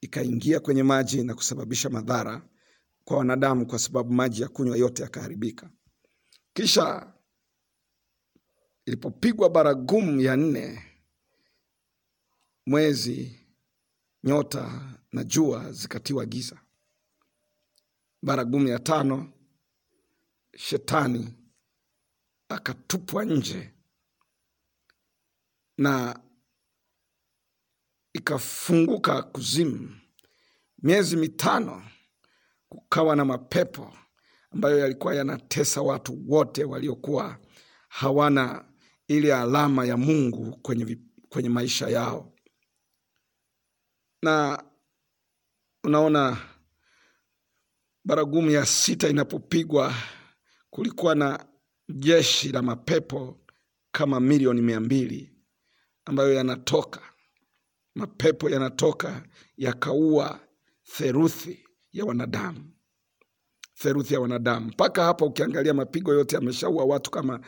ikaingia 0.00 0.60
kwenye 0.60 0.82
maji 0.82 1.24
na 1.24 1.34
kusababisha 1.34 1.90
madhara 1.90 2.48
kwa 3.04 3.16
wanadamu, 3.18 3.66
kwa 3.66 3.78
sababu 3.78 4.12
maji 4.12 4.42
ya 4.42 4.48
kunywa 4.48 4.76
yote 4.76 5.02
yakaharibika. 5.02 5.70
Kisha 6.52 7.12
ilipopigwa 8.86 9.50
baragumu 9.50 10.20
ya 10.20 10.36
nne, 10.36 10.82
mwezi, 12.66 13.40
nyota 14.24 14.90
na 15.12 15.24
jua 15.24 15.72
zikatiwa 15.72 16.26
giza. 16.26 16.60
Baragumu 18.22 18.68
ya 18.68 18.78
tano, 18.78 19.32
shetani 20.56 21.34
akatupwa 22.48 23.24
nje 23.24 23.70
na 25.80 26.20
ikafunguka 28.12 29.22
kuzimu. 29.22 29.96
Miezi 30.82 31.16
mitano 31.16 31.82
kukawa 32.68 33.16
na 33.16 33.24
mapepo 33.24 33.94
ambayo 34.50 34.78
yalikuwa 34.78 35.14
yanatesa 35.14 35.82
watu 35.82 36.24
wote 36.28 36.64
waliokuwa 36.64 37.38
hawana 37.88 38.64
ile 39.08 39.34
alama 39.34 39.86
ya 39.86 39.96
Mungu 39.96 40.56
kwenye, 40.62 40.98
kwenye 41.28 41.48
maisha 41.48 41.88
yao. 41.88 42.32
Na 44.22 44.64
unaona 45.84 46.36
baragumu 48.04 48.50
ya 48.50 48.66
sita 48.66 49.08
inapopigwa, 49.08 49.94
kulikuwa 50.70 51.14
na 51.14 51.46
jeshi 51.88 52.48
la 52.52 52.62
mapepo 52.62 53.40
kama 53.92 54.20
milioni 54.20 54.62
mia 54.62 54.80
mbili 54.80 55.39
ambayo 56.10 56.32
yanatoka 56.34 57.00
mapepo 57.94 58.50
yanatoka 58.50 59.22
yakaua 59.56 60.40
theruthi 60.96 61.64
ya 61.92 62.04
wanadamu 62.04 62.70
theruthi 63.74 64.14
ya 64.14 64.20
wanadamu. 64.20 64.66
Mpaka 64.66 65.04
hapa 65.04 65.24
ukiangalia 65.24 65.74
mapigo 65.74 66.12
yote 66.14 66.36
yameshaua 66.36 66.84
watu 66.84 67.10
kama 67.10 67.40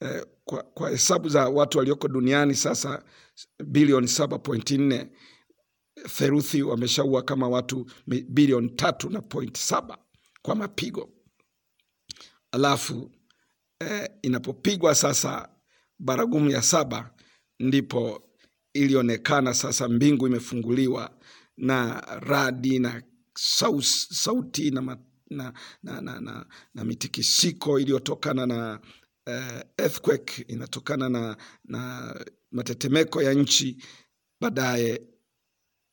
eh, 0.00 0.26
kwa, 0.44 0.62
kwa 0.62 0.90
hesabu 0.90 1.28
za 1.28 1.48
watu 1.48 1.78
walioko 1.78 2.08
duniani 2.08 2.54
sasa 2.54 3.02
bilioni 3.64 4.08
saba 4.08 4.38
pointi 4.38 4.78
nne 4.78 5.10
theruthi 6.16 6.62
wameshaua 6.62 7.22
kama 7.22 7.48
watu 7.48 7.86
bilioni 8.28 8.70
tatu 8.70 9.10
na 9.10 9.20
point 9.22 9.58
saba 9.58 9.98
kwa 10.42 10.54
mapigo. 10.54 11.08
Alafu 12.52 13.10
eh, 13.80 14.08
inapopigwa 14.22 14.94
sasa 14.94 15.48
baragumu 15.98 16.50
ya 16.50 16.62
saba 16.62 17.10
ndipo 17.60 18.22
ilionekana 18.74 19.54
sasa 19.54 19.88
mbingu 19.88 20.26
imefunguliwa 20.26 21.18
na 21.56 22.00
radi 22.20 22.78
na 22.78 23.02
saus, 23.38 24.08
sauti 24.22 24.70
na 24.70 24.82
ma, 24.82 24.98
na, 25.30 25.52
na, 25.82 26.00
na, 26.00 26.20
na, 26.20 26.46
na 26.74 26.84
mitikisiko 26.84 27.80
iliyotokana 27.80 28.46
na 28.46 28.80
uh, 29.26 29.60
earthquake 29.78 30.42
inatokana 30.48 31.08
na, 31.08 31.36
na 31.64 32.14
matetemeko 32.52 33.22
ya 33.22 33.32
nchi. 33.34 33.82
Baadaye 34.40 35.02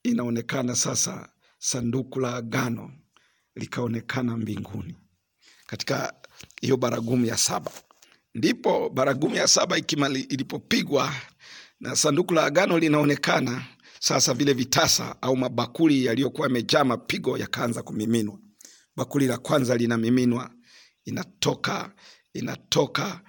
inaonekana 0.03 0.75
sasa 0.75 1.29
sanduku 1.59 2.19
la 2.19 2.35
agano 2.35 2.91
likaonekana 3.55 4.37
mbinguni 4.37 4.95
katika 5.67 6.13
hiyo 6.61 6.77
baragumu 6.77 7.25
ya 7.25 7.37
saba. 7.37 7.71
Ndipo 8.35 8.89
baragumu 8.89 9.35
ya 9.35 9.47
saba 9.47 9.77
ikimali, 9.77 10.19
ilipopigwa 10.21 11.13
na 11.79 11.95
sanduku 11.95 12.33
la 12.33 12.45
agano 12.45 12.79
linaonekana 12.79 13.65
sasa, 13.99 14.33
vile 14.33 14.53
vitasa 14.53 15.21
au 15.21 15.37
mabakuli 15.37 16.05
yaliyokuwa 16.05 16.47
yamejaa 16.47 16.83
mapigo 16.83 17.37
yakaanza 17.37 17.83
kumiminwa. 17.83 18.39
Bakuli 18.95 19.27
la 19.27 19.37
kwanza 19.37 19.75
linamiminwa, 19.77 20.51
inatoka 21.05 21.91
inatoka 22.33 23.21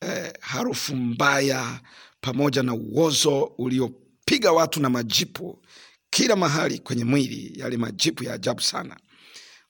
eh, 0.00 0.32
harufu 0.40 0.96
mbaya 0.96 1.80
pamoja 2.20 2.62
na 2.62 2.74
uozo 2.74 3.42
uliopiga 3.44 4.52
watu 4.52 4.80
na 4.80 4.90
majipu 4.90 5.62
kila 6.10 6.36
mahali 6.36 6.78
kwenye 6.78 7.04
mwili, 7.04 7.52
yale 7.60 7.76
majipu 7.76 8.24
ya 8.24 8.34
ajabu 8.34 8.60
sana. 8.60 8.96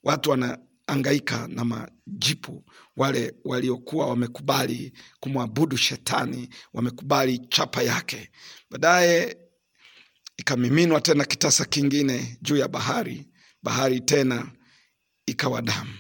Watu 0.03 0.31
wanaangaika 0.31 1.49
na 1.49 1.65
majipu, 1.65 2.65
wale 2.97 3.35
waliokuwa 3.45 4.07
wamekubali 4.07 4.93
kumwabudu 5.21 5.77
shetani, 5.77 6.49
wamekubali 6.73 7.39
chapa 7.39 7.83
yake. 7.83 8.31
Baadaye 8.71 9.37
ikamiminwa 10.37 11.01
tena 11.01 11.25
kitasa 11.25 11.65
kingine 11.65 12.39
juu 12.43 12.57
ya 12.57 12.69
bahari, 12.69 13.27
bahari 13.63 14.01
tena 14.01 14.47
ikawa 15.27 15.63
damu 15.63 15.95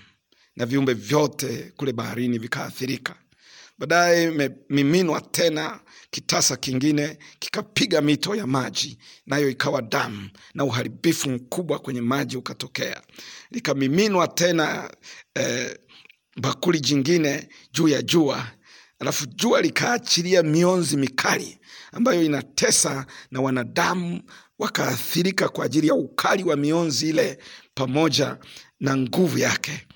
na 0.56 0.66
viumbe 0.66 0.94
vyote 0.94 1.72
kule 1.76 1.92
baharini 1.92 2.38
vikaathirika. 2.38 3.14
Baadaye 3.78 4.24
imemiminwa 4.24 5.20
tena 5.20 5.80
kitasa 6.10 6.56
kingine 6.56 7.18
kikapiga 7.38 8.00
mito 8.00 8.34
ya 8.34 8.46
maji, 8.46 8.98
nayo 9.26 9.48
ikawa 9.50 9.82
damu 9.82 10.30
na 10.54 10.64
uharibifu 10.64 11.30
mkubwa 11.30 11.78
kwenye 11.78 12.00
maji 12.00 12.36
ukatokea. 12.36 13.02
Likamiminwa 13.50 14.28
tena 14.28 14.90
eh, 15.34 15.78
bakuli 16.36 16.80
jingine 16.80 17.48
juu 17.72 17.88
ya 17.88 18.02
jua, 18.02 18.46
alafu 18.98 19.26
jua 19.26 19.62
likaachilia 19.62 20.42
mionzi 20.42 20.96
mikali 20.96 21.58
ambayo 21.92 22.22
inatesa 22.22 23.06
na 23.30 23.40
wanadamu 23.40 24.22
wakaathirika 24.58 25.48
kwa 25.48 25.64
ajili 25.64 25.86
ya 25.88 25.94
ukali 25.94 26.44
wa 26.44 26.56
mionzi 26.56 27.08
ile 27.08 27.38
pamoja 27.74 28.38
na 28.80 28.96
nguvu 28.96 29.38
yake. 29.38 29.86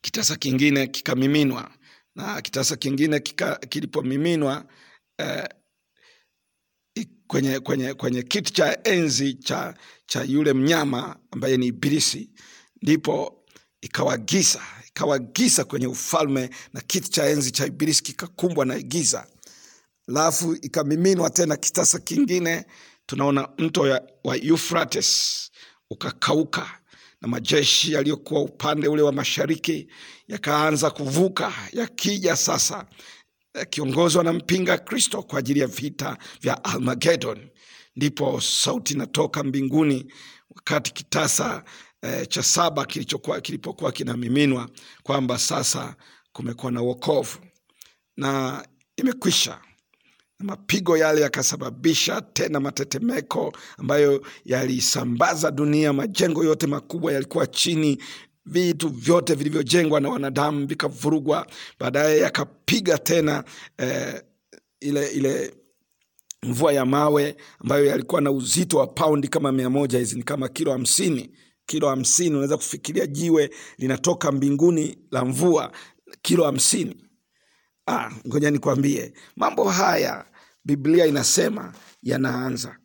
Kitasa 0.00 0.36
kingine 0.36 0.86
kikamiminwa 0.86 1.70
na 2.14 2.42
kitasa 2.42 2.76
kingine 2.76 3.20
kilipomiminwa 3.68 4.64
eh, 5.18 5.48
kwenye, 7.26 7.60
kwenye, 7.60 7.94
kwenye 7.94 8.22
kiti 8.22 8.52
cha 8.52 8.78
enzi 8.84 9.34
cha, 9.34 9.74
cha 10.06 10.22
yule 10.22 10.52
mnyama 10.52 11.16
ambaye 11.30 11.56
ni 11.56 11.66
Ibilisi, 11.66 12.30
ndipo 12.82 13.44
ikawa 13.80 14.18
giza, 14.18 14.60
ikawa 15.00 15.18
giza 15.18 15.64
kwenye 15.64 15.86
ufalme 15.86 16.50
na 16.72 16.80
kiti 16.80 17.10
cha 17.10 17.26
enzi 17.26 17.50
cha 17.50 17.66
Ibilisi 17.66 18.02
kikakumbwa 18.02 18.64
na 18.66 18.80
giza. 18.80 19.26
Alafu 20.08 20.54
ikamiminwa 20.62 21.30
tena 21.30 21.56
kitasa 21.56 21.98
kingine, 21.98 22.64
tunaona 23.06 23.48
mto 23.58 23.86
ya, 23.88 24.02
wa 24.24 24.36
Euphrates 24.36 25.50
ukakauka 25.90 26.70
na 27.20 27.28
majeshi 27.28 27.92
yaliyokuwa 27.92 28.40
upande 28.42 28.88
ule 28.88 29.02
wa 29.02 29.12
mashariki 29.12 29.88
yakaanza 30.28 30.90
kuvuka 30.90 31.52
yakija 31.72 32.36
sasa 32.36 32.86
yakiongozwa 33.54 34.24
na 34.24 34.32
mpinga 34.32 34.78
Kristo 34.78 35.22
kwa 35.22 35.38
ajili 35.38 35.60
ya 35.60 35.66
vita 35.66 36.18
vya 36.40 36.64
Armageddon. 36.64 37.48
Ndipo 37.96 38.40
sauti 38.40 38.94
inatoka 38.94 39.42
mbinguni 39.42 40.12
wakati 40.56 40.92
kitasa 40.94 41.64
eh, 42.02 42.26
cha 42.28 42.42
saba 42.42 42.84
kilichokuwa 42.84 43.40
kilipokuwa 43.40 43.92
kinamiminwa 43.92 44.68
kwamba 45.02 45.38
sasa 45.38 45.96
kumekuwa 46.32 46.72
na 46.72 46.80
wokovu 46.80 47.38
na 48.16 48.62
imekwisha 48.96 49.58
mapigo 50.38 50.96
yale 50.96 51.20
yakasababisha 51.20 52.20
tena 52.20 52.60
matetemeko 52.60 53.52
ambayo 53.78 54.26
yalisambaza 54.44 55.50
dunia. 55.50 55.92
Majengo 55.92 56.44
yote 56.44 56.66
makubwa 56.66 57.12
yalikuwa 57.12 57.46
chini, 57.46 58.02
vitu 58.46 58.88
vyote 58.88 59.34
vilivyojengwa 59.34 60.00
na 60.00 60.08
wanadamu 60.08 60.66
vikavurugwa. 60.66 61.46
Baadaye 61.80 62.18
yakapiga 62.20 62.98
tena 62.98 63.44
eh, 63.78 64.22
ile 64.80 65.08
ile 65.08 65.54
mvua 66.42 66.72
ya 66.72 66.84
mawe 66.86 67.36
ambayo 67.58 67.86
yalikuwa 67.86 68.20
na 68.20 68.30
uzito 68.30 68.78
wa 68.78 68.86
paundi 68.86 69.28
kama 69.28 69.52
mia 69.52 69.70
moja. 69.70 69.98
Hizi 69.98 70.16
ni 70.16 70.22
kama 70.22 70.48
kilo 70.48 70.72
hamsini 70.72 71.30
kilo 71.70 71.88
hamsini. 71.88 72.30
Unaweza 72.30 72.56
kufikiria 72.56 73.06
jiwe 73.06 73.50
linatoka 73.78 74.32
mbinguni 74.32 74.98
la 75.10 75.24
mvua 75.24 75.72
kilo 76.22 76.44
hamsini. 76.44 77.04
Ah, 77.86 78.10
ngoja 78.26 78.50
nikwambie 78.50 79.12
mambo 79.36 79.68
haya 79.70 80.24
Biblia 80.64 81.06
inasema 81.06 81.74
yanaanza 82.02 82.78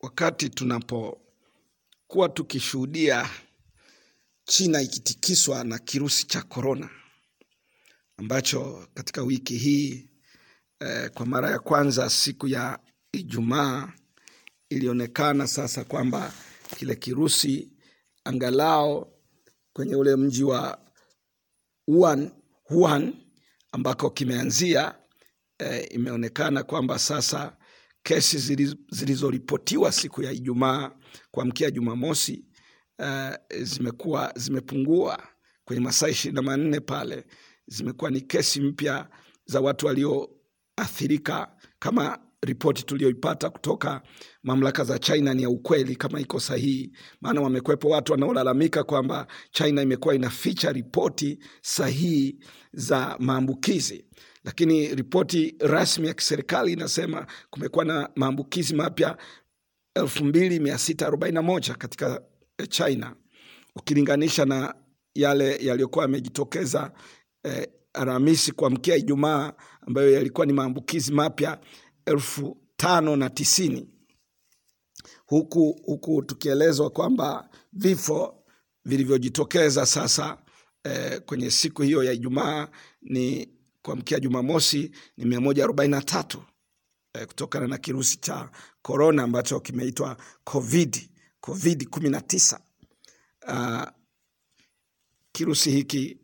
wakati 0.00 0.48
tunapokuwa 0.48 2.28
tukishuhudia 2.34 3.30
China 4.44 4.82
ikitikiswa 4.82 5.64
na 5.64 5.78
kirusi 5.78 6.26
cha 6.26 6.42
korona 6.42 6.90
ambacho 8.16 8.88
katika 8.94 9.22
wiki 9.22 9.56
hii 9.56 10.08
eh, 10.80 11.10
kwa 11.10 11.26
mara 11.26 11.50
ya 11.50 11.58
kwanza 11.58 12.10
siku 12.10 12.48
ya 12.48 12.78
Ijumaa 13.12 13.92
ilionekana 14.70 15.46
sasa 15.46 15.84
kwamba 15.84 16.32
kile 16.76 16.94
kirusi 16.96 17.77
angalao 18.28 19.12
kwenye 19.72 19.96
ule 19.96 20.16
mji 20.16 20.44
wa 20.44 20.78
Wuhan, 21.88 22.30
Wuhan 22.70 23.14
ambako 23.72 24.10
kimeanzia 24.10 24.94
eh, 25.58 25.86
imeonekana 25.90 26.62
kwamba 26.62 26.98
sasa 26.98 27.56
kesi 28.02 28.38
zilizoripotiwa 28.90 29.92
siku 29.92 30.22
ya 30.22 30.32
Ijumaa 30.32 30.90
kuamkia 31.30 31.70
Jumamosi 31.70 32.44
eh, 32.98 33.38
zimekuwa 33.62 34.32
zimepungua 34.36 35.22
kwenye 35.64 35.82
masaa 35.82 36.08
ishirini 36.08 36.36
na 36.36 36.42
manne 36.42 36.80
pale, 36.80 37.24
zimekuwa 37.66 38.10
ni 38.10 38.20
kesi 38.20 38.60
mpya 38.60 39.08
za 39.46 39.60
watu 39.60 39.86
walioathirika. 39.86 41.56
Kama 41.78 42.18
ripoti 42.42 42.82
tuliyoipata 42.82 43.50
kutoka 43.50 44.02
mamlaka 44.42 44.84
za 44.84 44.98
China 44.98 45.34
ni 45.34 45.42
ya 45.42 45.50
ukweli, 45.50 45.96
kama 45.96 46.20
iko 46.20 46.40
sahihi, 46.40 46.92
maana 47.20 47.40
wamekwepo 47.40 47.88
watu 47.88 48.12
wanaolalamika 48.12 48.84
kwamba 48.84 49.26
China 49.50 49.82
imekuwa 49.82 50.14
inaficha 50.14 50.72
ripoti 50.72 51.38
sahihi 51.62 52.38
za 52.72 53.16
maambukizi. 53.18 54.04
Lakini 54.44 54.94
ripoti 54.94 55.54
rasmi 55.60 56.06
ya 56.06 56.14
kiserikali 56.14 56.72
inasema 56.72 57.26
kumekuwa 57.50 57.84
na 57.84 58.10
maambukizi 58.16 58.74
mapya 58.74 59.16
elfu 59.94 60.24
mbili 60.24 60.60
mia 60.60 60.78
sita 60.78 61.06
arobaini 61.06 61.34
na 61.34 61.42
moja 61.42 61.74
katika 61.74 62.22
China 62.68 63.14
ukilinganisha 63.76 64.44
na 64.44 64.74
yale 65.14 65.56
yaliyokuwa 65.60 66.04
yamejitokeza 66.04 66.92
eh, 67.44 67.68
Alhamisi 67.92 68.52
kuamkia 68.52 68.96
Ijumaa 68.96 69.52
ambayo 69.86 70.10
yalikuwa 70.12 70.46
ni 70.46 70.52
maambukizi 70.52 71.12
mapya 71.12 71.58
elfu 72.08 72.56
tano 72.76 73.16
na 73.16 73.30
tisini 73.30 73.88
huku, 75.26 75.80
huku 75.86 76.22
tukielezwa 76.22 76.90
kwamba 76.90 77.48
vifo 77.72 78.44
vilivyojitokeza 78.84 79.86
sasa 79.86 80.38
eh, 80.84 81.20
kwenye 81.26 81.50
siku 81.50 81.82
hiyo 81.82 82.04
ya 82.04 82.12
Ijumaa 82.12 82.68
ni 83.02 83.48
kuamkia 83.82 84.20
Jumamosi 84.20 84.90
ni 85.16 85.24
mia 85.24 85.40
moja 85.40 85.64
arobaini 85.64 85.90
na 85.90 86.02
tatu 86.02 86.42
eh, 87.14 87.26
kutokana 87.26 87.66
na 87.66 87.78
kirusi 87.78 88.16
cha 88.20 88.50
korona 88.82 89.22
ambacho 89.22 89.60
kimeitwa 89.60 90.16
COVID, 90.44 91.10
COVID 91.40 91.88
kumi 91.88 92.08
na 92.08 92.20
tisa. 92.20 92.60
Uh, 93.48 93.84
kirusi 95.32 95.70
hiki 95.70 96.20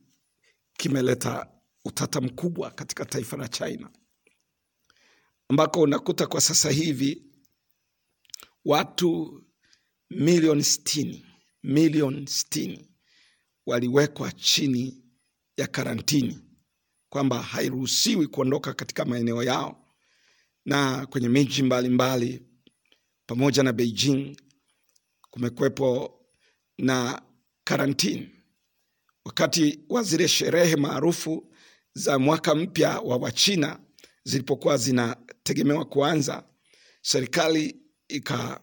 kimeleta 0.72 1.46
utata 1.84 2.20
mkubwa 2.20 2.70
katika 2.70 3.04
taifa 3.04 3.36
la 3.36 3.48
China 3.48 3.90
ambako 5.54 5.80
unakuta 5.80 6.26
kwa 6.26 6.40
sasa 6.40 6.70
hivi 6.70 7.22
watu 8.64 9.42
milioni 10.10 10.62
sitini 10.64 11.26
milioni 11.62 12.26
sitini 12.26 12.88
waliwekwa 13.66 14.32
chini 14.32 15.04
ya 15.56 15.66
karantini 15.66 16.38
kwamba 17.08 17.42
hairuhusiwi 17.42 18.26
kuondoka 18.26 18.72
katika 18.74 19.04
maeneo 19.04 19.42
yao, 19.42 19.94
na 20.64 21.06
kwenye 21.06 21.28
miji 21.28 21.62
mbalimbali. 21.62 22.42
Pamoja 23.26 23.62
na 23.62 23.72
Beijing 23.72 24.36
kumekwepo 25.30 26.20
na 26.78 27.22
karantini. 27.64 28.30
Wakati 29.24 29.80
wa 29.88 30.02
zile 30.02 30.28
sherehe 30.28 30.76
maarufu 30.76 31.54
za 31.92 32.18
mwaka 32.18 32.54
mpya 32.54 33.00
wa 33.00 33.16
Wachina 33.16 33.83
zilipokuwa 34.24 34.76
zinategemewa 34.76 35.84
kuanza, 35.84 36.44
serikali 37.02 37.76
ika 38.08 38.60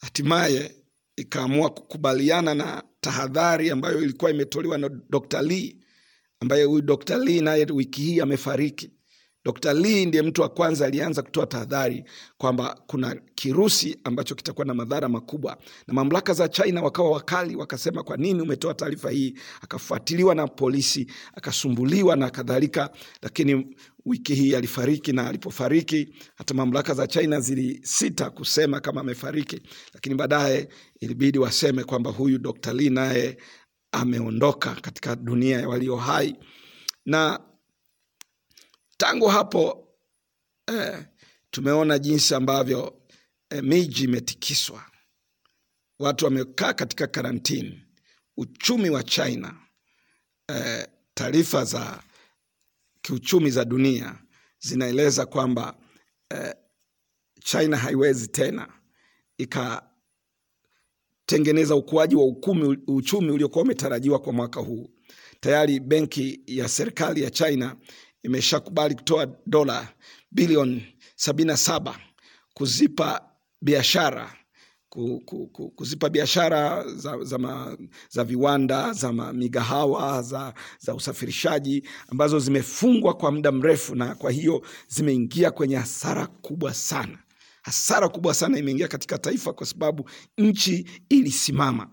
hatimaye 0.00 0.76
ikaamua 1.16 1.70
kukubaliana 1.70 2.54
na 2.54 2.82
tahadhari 3.00 3.70
ambayo 3.70 4.02
ilikuwa 4.02 4.30
imetolewa 4.30 4.78
na 4.78 4.88
Dr. 4.88 5.42
Lee 5.42 5.76
ambaye 6.40 6.64
huyu 6.64 6.82
Dr. 6.82 7.18
Lee 7.18 7.40
naye 7.40 7.64
wiki 7.72 8.02
hii 8.02 8.20
amefariki. 8.20 8.90
Dr. 9.44 9.74
Lee 9.74 10.06
ndiye 10.06 10.22
mtu 10.22 10.42
wa 10.42 10.48
kwanza 10.48 10.86
alianza 10.86 11.22
kutoa 11.22 11.46
tahadhari 11.46 12.04
kwamba 12.38 12.80
kuna 12.86 13.14
kirusi 13.34 13.98
ambacho 14.04 14.34
kitakuwa 14.34 14.66
na 14.66 14.74
madhara 14.74 15.08
makubwa, 15.08 15.58
na 15.86 15.94
mamlaka 15.94 16.34
za 16.34 16.48
China 16.48 16.82
wakawa 16.82 17.10
wakali, 17.10 17.56
wakasema 17.56 18.02
kwa 18.02 18.16
nini 18.16 18.40
umetoa 18.40 18.74
taarifa 18.74 19.10
hii? 19.10 19.34
Akafuatiliwa 19.60 20.34
na 20.34 20.46
polisi, 20.48 21.06
akasumbuliwa 21.34 22.16
na 22.16 22.30
kadhalika, 22.30 22.90
lakini 23.22 23.76
wiki 24.06 24.34
hii 24.34 24.54
alifariki, 24.54 25.12
na 25.12 25.28
alipofariki 25.28 26.14
hata 26.34 26.54
mamlaka 26.54 26.94
za 26.94 27.06
China 27.06 27.40
zilisita 27.40 28.30
kusema 28.30 28.80
kama 28.80 29.00
amefariki, 29.00 29.60
lakini 29.94 30.14
baadaye 30.14 30.68
ilibidi 31.00 31.38
waseme 31.38 31.84
kwamba 31.84 32.10
huyu 32.10 32.38
Dr. 32.38 32.72
Lee 32.72 32.90
naye 32.90 33.38
ameondoka 33.92 34.74
katika 34.74 35.16
dunia 35.16 35.60
ya 35.60 35.68
walio 35.68 35.96
hai 35.96 36.36
na 37.06 37.40
tangu 39.02 39.26
hapo 39.26 39.88
eh, 40.66 41.04
tumeona 41.50 41.98
jinsi 41.98 42.34
ambavyo 42.34 43.00
eh, 43.50 43.62
miji 43.62 44.04
imetikiswa, 44.04 44.84
watu 45.98 46.24
wamekaa 46.24 46.72
katika 46.72 47.06
karantini. 47.06 47.82
Uchumi 48.36 48.90
wa 48.90 49.02
China 49.02 49.54
eh, 50.48 50.86
taarifa 51.14 51.64
za 51.64 52.02
kiuchumi 53.02 53.50
za 53.50 53.64
dunia 53.64 54.18
zinaeleza 54.58 55.26
kwamba 55.26 55.76
eh, 56.30 56.54
China 57.40 57.76
haiwezi 57.76 58.28
tena 58.28 58.68
ikatengeneza 59.38 61.74
ukuaji 61.76 62.16
wa 62.16 62.24
ukumi, 62.24 62.78
uchumi 62.86 63.30
uliokuwa 63.30 63.64
umetarajiwa 63.64 64.18
kwa 64.18 64.32
mwaka 64.32 64.60
huu. 64.60 64.90
Tayari 65.40 65.80
benki 65.80 66.40
ya 66.46 66.68
serikali 66.68 67.22
ya 67.22 67.30
China 67.30 67.76
imeshakubali 68.22 68.94
kutoa 68.94 69.26
dola 69.46 69.88
bilioni 70.30 70.86
sabini 71.16 71.46
na 71.48 71.56
saba 71.56 71.98
kuzipa 72.54 73.28
biashara 73.62 74.32
ku, 74.88 75.20
ku, 75.26 75.46
ku, 75.46 75.70
kuzipa 75.70 76.08
biashara 76.08 76.84
za, 76.96 77.24
za, 77.24 77.38
ma, 77.38 77.76
za 78.10 78.24
viwanda 78.24 78.92
za 78.92 79.12
ma, 79.12 79.32
migahawa 79.32 80.22
za, 80.22 80.54
za 80.78 80.94
usafirishaji 80.94 81.82
ambazo 82.08 82.38
zimefungwa 82.38 83.14
kwa 83.14 83.32
muda 83.32 83.52
mrefu, 83.52 83.94
na 83.94 84.14
kwa 84.14 84.30
hiyo 84.30 84.62
zimeingia 84.88 85.50
kwenye 85.50 85.76
hasara 85.76 86.26
kubwa 86.26 86.74
sana. 86.74 87.18
Hasara 87.62 88.08
kubwa 88.08 88.34
sana 88.34 88.58
imeingia 88.58 88.88
katika 88.88 89.18
taifa 89.18 89.52
kwa 89.52 89.66
sababu 89.66 90.10
nchi 90.38 90.86
ilisimama 91.08 91.90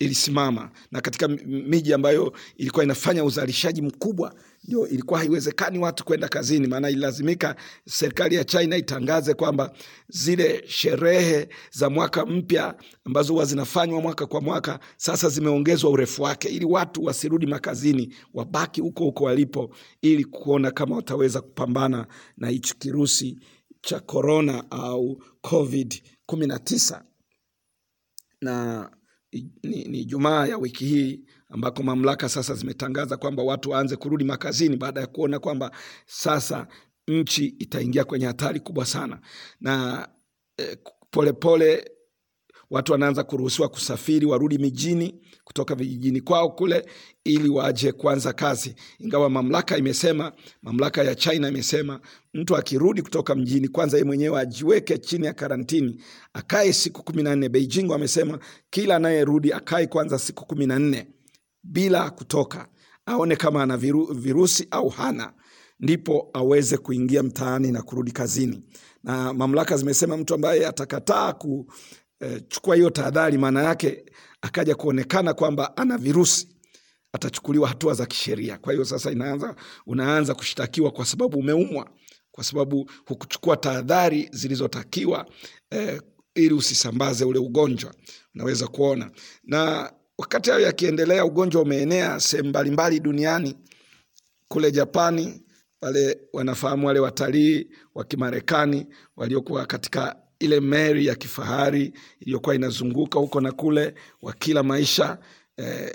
ilisimama. 0.00 0.70
Na 0.90 1.00
katika 1.00 1.28
miji 1.46 1.92
ambayo 1.94 2.32
ilikuwa 2.56 2.84
inafanya 2.84 3.24
uzalishaji 3.24 3.82
mkubwa 3.82 4.34
ndio 4.64 4.88
ilikuwa 4.88 5.18
haiwezekani 5.20 5.78
watu 5.78 6.04
kwenda 6.04 6.28
kazini, 6.28 6.66
maana 6.66 6.90
ililazimika 6.90 7.56
serikali 7.88 8.34
ya 8.34 8.44
China 8.44 8.76
itangaze 8.76 9.34
kwamba 9.34 9.72
zile 10.08 10.64
sherehe 10.66 11.48
za 11.72 11.90
mwaka 11.90 12.26
mpya 12.26 12.74
ambazo 13.04 13.32
huwa 13.32 13.44
zinafanywa 13.44 14.00
mwaka 14.00 14.26
kwa 14.26 14.40
mwaka 14.40 14.80
sasa 14.96 15.28
zimeongezwa 15.28 15.90
urefu 15.90 16.22
wake, 16.22 16.48
ili 16.48 16.64
watu 16.64 17.04
wasirudi 17.04 17.46
makazini, 17.46 18.14
wabaki 18.34 18.80
huko 18.80 19.04
huko 19.04 19.24
walipo, 19.24 19.74
ili 20.02 20.24
kuona 20.24 20.70
kama 20.70 20.96
wataweza 20.96 21.40
kupambana 21.40 22.06
na 22.36 22.48
hichi 22.48 22.76
kirusi 22.78 23.38
cha 23.80 24.00
korona 24.00 24.70
au 24.70 25.22
COVID 25.40 25.94
19 26.28 27.02
na 28.40 28.90
ni, 29.62 29.84
ni 29.84 30.04
Jumaa 30.04 30.46
ya 30.46 30.58
wiki 30.58 30.84
hii 30.84 31.20
ambako 31.48 31.82
mamlaka 31.82 32.28
sasa 32.28 32.54
zimetangaza 32.54 33.16
kwamba 33.16 33.42
watu 33.42 33.70
waanze 33.70 33.96
kurudi 33.96 34.24
makazini 34.24 34.76
baada 34.76 35.00
ya 35.00 35.06
kuona 35.06 35.38
kwamba 35.38 35.70
sasa 36.06 36.66
nchi 37.08 37.46
itaingia 37.46 38.04
kwenye 38.04 38.26
hatari 38.26 38.60
kubwa 38.60 38.86
sana, 38.86 39.20
na 39.60 40.08
polepole 41.10 41.72
eh, 41.72 41.82
pole, 41.82 41.90
watu 42.70 42.92
wanaanza 42.92 43.24
kuruhusiwa 43.24 43.68
kusafiri 43.68 44.26
warudi 44.26 44.58
mijini 44.58 45.20
kutoka 45.44 45.74
vijijini 45.74 46.20
kwao 46.20 46.50
kule 46.50 46.86
ili 47.24 47.48
waje 47.48 47.92
kuanza 47.92 48.32
kazi, 48.32 48.74
ingawa 48.98 49.30
mamlaka 49.30 49.76
imesema, 49.78 50.32
mamlaka 50.62 51.02
ya 51.04 51.14
China 51.14 51.48
imesema 51.48 52.00
mtu 52.34 52.56
akirudi 52.56 53.02
kutoka 53.02 53.34
mjini, 53.34 53.68
kwanza 53.68 53.96
yeye 53.96 54.04
mwenyewe 54.06 54.40
ajiweke 54.40 54.98
chini 54.98 55.26
ya 55.26 55.32
karantini, 55.34 56.02
akae 56.32 56.72
siku 56.72 57.02
kumi 57.02 57.22
na 57.22 57.36
nne. 57.36 57.48
Beijing 57.48 57.88
wamesema 57.90 58.38
kila 58.70 58.96
anayerudi 58.96 59.52
akae 59.52 59.86
kwanza 59.86 60.18
siku 60.18 60.46
kumi 60.46 60.66
na 60.66 60.78
nne 60.78 61.06
bila 61.62 62.10
kutoka, 62.10 62.68
aone 63.06 63.36
kama 63.36 63.62
ana 63.62 63.76
viru, 63.76 64.06
virusi 64.06 64.66
au 64.70 64.88
hana, 64.88 65.32
ndipo 65.80 66.30
aweze 66.32 66.76
kuingia 66.76 67.22
mtaani 67.22 67.72
na 67.72 67.82
kurudi 67.82 68.12
kazini. 68.12 68.62
Na 69.04 69.32
mamlaka 69.34 69.76
zimesema 69.76 70.16
mtu 70.16 70.34
ambaye 70.34 70.66
atakataa 70.66 71.32
ku 71.32 71.72
eh, 72.20 72.42
chukua 72.48 72.76
hiyo 72.76 72.90
tahadhari, 72.90 73.38
maana 73.38 73.62
yake 73.62 74.04
akaja 74.42 74.74
kuonekana 74.74 75.34
kwamba 75.34 75.76
ana 75.76 75.98
virusi 75.98 76.48
atachukuliwa 77.12 77.68
hatua 77.68 77.94
za 77.94 78.06
kisheria. 78.06 78.58
Kwa 78.58 78.72
hiyo 78.72 78.84
sasa 78.84 79.10
inaanza, 79.10 79.56
unaanza 79.86 80.34
kushtakiwa 80.34 80.90
kwa 80.90 81.06
sababu 81.06 81.38
umeumwa, 81.38 81.90
kwa 82.32 82.44
sababu 82.44 82.90
hukuchukua 83.06 83.56
tahadhari 83.56 84.28
zilizotakiwa 84.32 85.26
eh, 85.70 86.00
ili 86.34 86.54
usisambaze 86.54 87.24
ule 87.24 87.38
ugonjwa. 87.38 87.94
Unaweza 88.34 88.66
kuona, 88.66 89.10
na 89.44 89.92
wakati 90.18 90.50
hayo 90.50 90.62
yakiendelea, 90.62 91.24
ugonjwa 91.24 91.62
umeenea 91.62 92.20
sehemu 92.20 92.48
mbalimbali 92.48 93.00
duniani. 93.00 93.56
Kule 94.48 94.70
Japani 94.72 95.42
pale 95.80 96.18
wanafahamu 96.32 96.86
wale 96.86 97.00
watalii 97.00 97.70
wa 97.94 98.04
Kimarekani 98.04 98.86
waliokuwa 99.16 99.66
katika 99.66 100.16
ile 100.40 100.60
meli 100.60 101.06
ya 101.06 101.14
kifahari 101.14 101.92
iliyokuwa 102.20 102.54
inazunguka 102.54 103.18
huko 103.18 103.40
na 103.40 103.52
kule, 103.52 103.94
wakila 104.22 104.62
maisha 104.62 105.18
eh, 105.56 105.92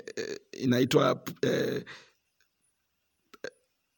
inaitwa 0.52 1.22
eh, 1.42 1.84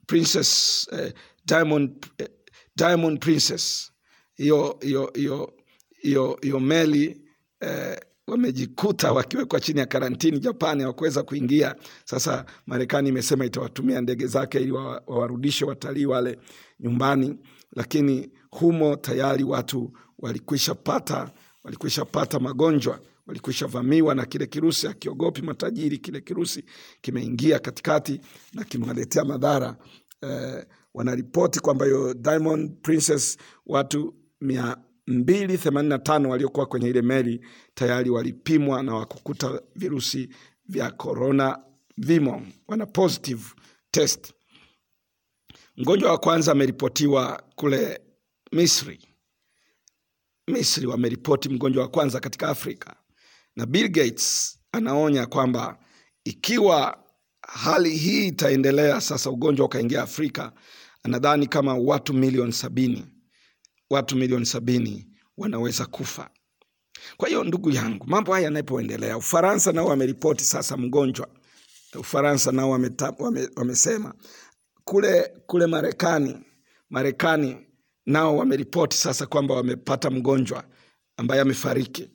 Princess 0.06 0.86
eh, 0.92 1.12
Diamond, 1.46 2.06
eh, 2.18 2.28
Diamond 2.76 3.20
Princess. 3.20 3.92
Hiyo 4.34 4.78
hiyo 4.82 5.10
hiyo 5.14 5.52
hiyo 6.00 6.38
hiyo 6.42 6.60
meli 6.60 7.22
eh, 7.60 7.98
wamejikuta 8.26 9.12
wakiwekwa 9.12 9.60
chini 9.60 9.78
ya 9.80 9.86
karantini 9.86 10.38
Japani, 10.38 10.80
hawakuweza 10.82 11.22
kuingia. 11.22 11.74
Sasa 12.04 12.44
Marekani 12.66 13.08
imesema 13.08 13.44
itawatumia 13.44 14.00
ndege 14.00 14.26
zake 14.26 14.58
ili 14.60 14.72
wawarudishe 14.72 15.64
watalii 15.64 16.06
wale 16.06 16.38
nyumbani, 16.80 17.36
lakini 17.72 18.30
humo 18.50 18.96
tayari 18.96 19.44
watu 19.44 19.92
walikwisha 20.18 20.74
pata 20.74 21.30
walikwisha 21.64 22.04
pata 22.04 22.38
magonjwa, 22.38 23.00
walikwisha 23.26 23.66
vamiwa 23.66 24.14
na 24.14 24.26
kile 24.26 24.46
kirusi. 24.46 24.86
Akiogopi 24.88 25.42
matajiri, 25.42 25.98
kile 25.98 26.20
kirusi 26.20 26.64
kimeingia 27.00 27.58
katikati 27.58 28.20
na 28.52 28.64
kimewaletea 28.64 29.24
madhara 29.24 29.76
eh, 30.22 30.66
wanaripoti 30.94 31.60
kwamba 31.60 31.84
hiyo 31.84 32.14
Diamond 32.14 32.72
Princess 32.82 33.38
watu 33.66 34.14
mia 34.40 34.76
mbili 35.06 35.58
themanini 35.58 35.88
na 35.90 35.98
tano 35.98 36.28
waliokuwa 36.30 36.66
kwenye 36.66 36.88
ile 36.88 37.02
meli 37.02 37.46
tayari 37.74 38.10
walipimwa 38.10 38.82
na 38.82 38.94
wakukuta 38.94 39.62
virusi 39.76 40.28
vya 40.68 40.90
korona 40.90 41.58
vimo, 41.96 42.42
wana 42.68 42.86
positive 42.86 43.42
test. 43.90 44.32
Mgonjwa 45.76 46.10
wa 46.10 46.18
kwanza 46.18 46.52
ameripotiwa 46.52 47.42
kule 47.56 48.00
Misri. 48.52 49.07
Misri 50.48 50.86
wameripoti 50.86 51.48
mgonjwa 51.48 51.82
wa 51.82 51.88
kwanza 51.88 52.20
katika 52.20 52.48
Afrika, 52.48 52.96
na 53.56 53.66
Bill 53.66 53.88
Gates 53.88 54.58
anaonya 54.72 55.26
kwamba 55.26 55.78
ikiwa 56.24 57.04
hali 57.42 57.96
hii 57.96 58.26
itaendelea 58.26 59.00
sasa, 59.00 59.30
ugonjwa 59.30 59.66
ukaingia 59.66 60.02
Afrika, 60.02 60.52
anadhani 61.02 61.46
kama 61.46 61.74
watu 61.74 62.14
milioni 62.14 62.52
sabini 62.52 63.06
watu 63.90 64.16
milioni 64.16 64.46
sabini 64.46 65.06
wanaweza 65.36 65.86
kufa. 65.86 66.30
Kwa 67.16 67.28
hiyo 67.28 67.44
ndugu 67.44 67.70
yangu, 67.70 68.06
mambo 68.06 68.32
haya 68.32 68.44
yanapoendelea, 68.44 69.16
Ufaransa 69.16 69.72
nao 69.72 69.86
wameripoti 69.86 70.44
sasa 70.44 70.76
mgonjwa. 70.76 71.28
Ufaransa 71.98 72.52
nao 72.52 72.70
wameta, 72.70 73.14
wame, 73.18 73.48
wamesema 73.56 74.14
kule 74.84 75.32
kule 75.46 75.66
Marekani, 75.66 76.38
Marekani 76.90 77.56
nao 78.08 78.36
wameripoti 78.36 78.96
sasa 78.96 79.26
kwamba 79.26 79.54
wamepata 79.54 80.10
mgonjwa 80.10 80.64
ambaye 81.16 81.40
amefariki. 81.40 82.10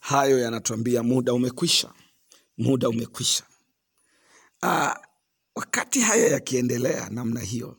Hayo 0.00 0.38
yanatuambia 0.38 1.02
muda 1.02 1.34
umekwisha, 1.34 1.92
muda 2.58 2.88
umekwisha. 2.88 3.44
Aa, 4.62 4.96
wakati 5.54 6.00
haya 6.00 6.28
yakiendelea 6.28 7.08
namna 7.10 7.40
hiyo, 7.40 7.76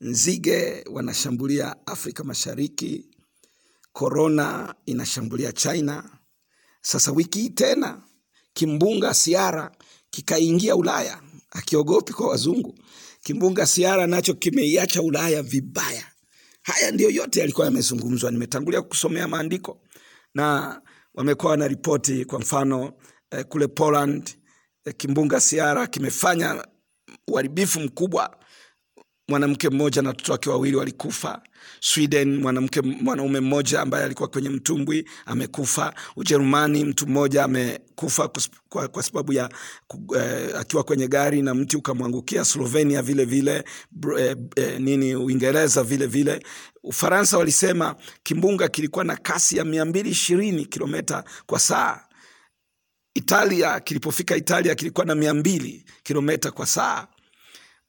nzige 0.00 0.84
wanashambulia 0.90 1.86
Afrika 1.86 2.24
Mashariki, 2.24 3.10
korona 3.92 4.74
inashambulia 4.86 5.52
China. 5.52 6.18
Sasa 6.80 7.12
wiki 7.12 7.40
hii 7.40 7.50
tena 7.50 8.02
kimbunga 8.52 9.14
Siara 9.14 9.76
kikaingia 10.10 10.76
Ulaya, 10.76 11.22
akiogopi 11.50 12.12
kwa 12.12 12.28
wazungu. 12.28 12.78
Kimbunga 13.28 13.66
Siara 13.66 14.06
nacho 14.06 14.34
kimeiacha 14.34 15.02
Ulaya 15.02 15.42
vibaya. 15.42 16.04
Haya 16.62 16.90
ndiyo 16.90 17.10
yote 17.10 17.40
yalikuwa 17.40 17.66
yamezungumzwa. 17.66 18.30
Nimetangulia 18.30 18.82
kusomea 18.82 19.28
maandiko 19.28 19.80
na 20.34 20.80
wamekuwa 21.14 21.56
na 21.56 21.68
ripoti. 21.68 22.24
kwa 22.24 22.38
mfano 22.38 22.92
eh, 23.30 23.44
kule 23.44 23.66
Poland 23.66 24.30
eh, 24.84 24.94
kimbunga 24.96 25.40
Siara 25.40 25.86
kimefanya 25.86 26.66
uharibifu 27.26 27.80
mkubwa 27.80 28.36
mwanamke 29.28 29.68
mmoja 29.70 30.02
na 30.02 30.08
watoto 30.08 30.32
wake 30.32 30.50
wawili 30.50 30.76
walikufa. 30.76 31.42
Sweden, 31.80 32.36
mwanamke 32.40 32.80
mwanaume 32.80 33.40
mmoja 33.40 33.80
ambaye 33.80 34.04
alikuwa 34.04 34.28
kwenye 34.28 34.48
mtumbwi 34.48 35.08
amekufa. 35.26 35.94
Ujerumani, 36.16 36.84
mtu 36.84 37.06
mmoja 37.06 37.44
amekufa 37.44 38.30
kwa, 38.68 38.88
kwa 38.88 39.02
sababu 39.02 39.32
ya 39.32 39.50
eh, 40.16 40.56
akiwa 40.58 40.84
kwenye 40.84 41.08
gari 41.08 41.42
na 41.42 41.54
mti 41.54 41.76
ukamwangukia. 41.76 42.44
Slovenia 42.44 43.02
vile 43.02 43.24
vile 43.24 43.64
eh, 44.18 44.36
eh, 44.56 44.80
nini, 44.80 45.16
Uingereza 45.16 45.82
vile 45.82 46.06
vile. 46.06 46.42
Ufaransa 46.82 47.38
walisema 47.38 47.96
kimbunga 48.22 48.68
kilikuwa 48.68 49.04
na 49.04 49.16
kasi 49.16 49.56
ya 49.56 49.64
mia 49.64 49.84
mbili 49.84 50.10
ishirini 50.10 50.66
kilometa 50.66 51.24
kwa 51.46 51.58
saa. 51.58 52.00
Italia, 53.14 53.80
kilipofika 53.80 54.36
Italia 54.36 54.74
kilikuwa 54.74 55.06
na 55.06 55.14
mia 55.14 55.34
mbili 55.34 55.84
kilometa 56.02 56.50
kwa 56.50 56.66
saa. 56.66 57.06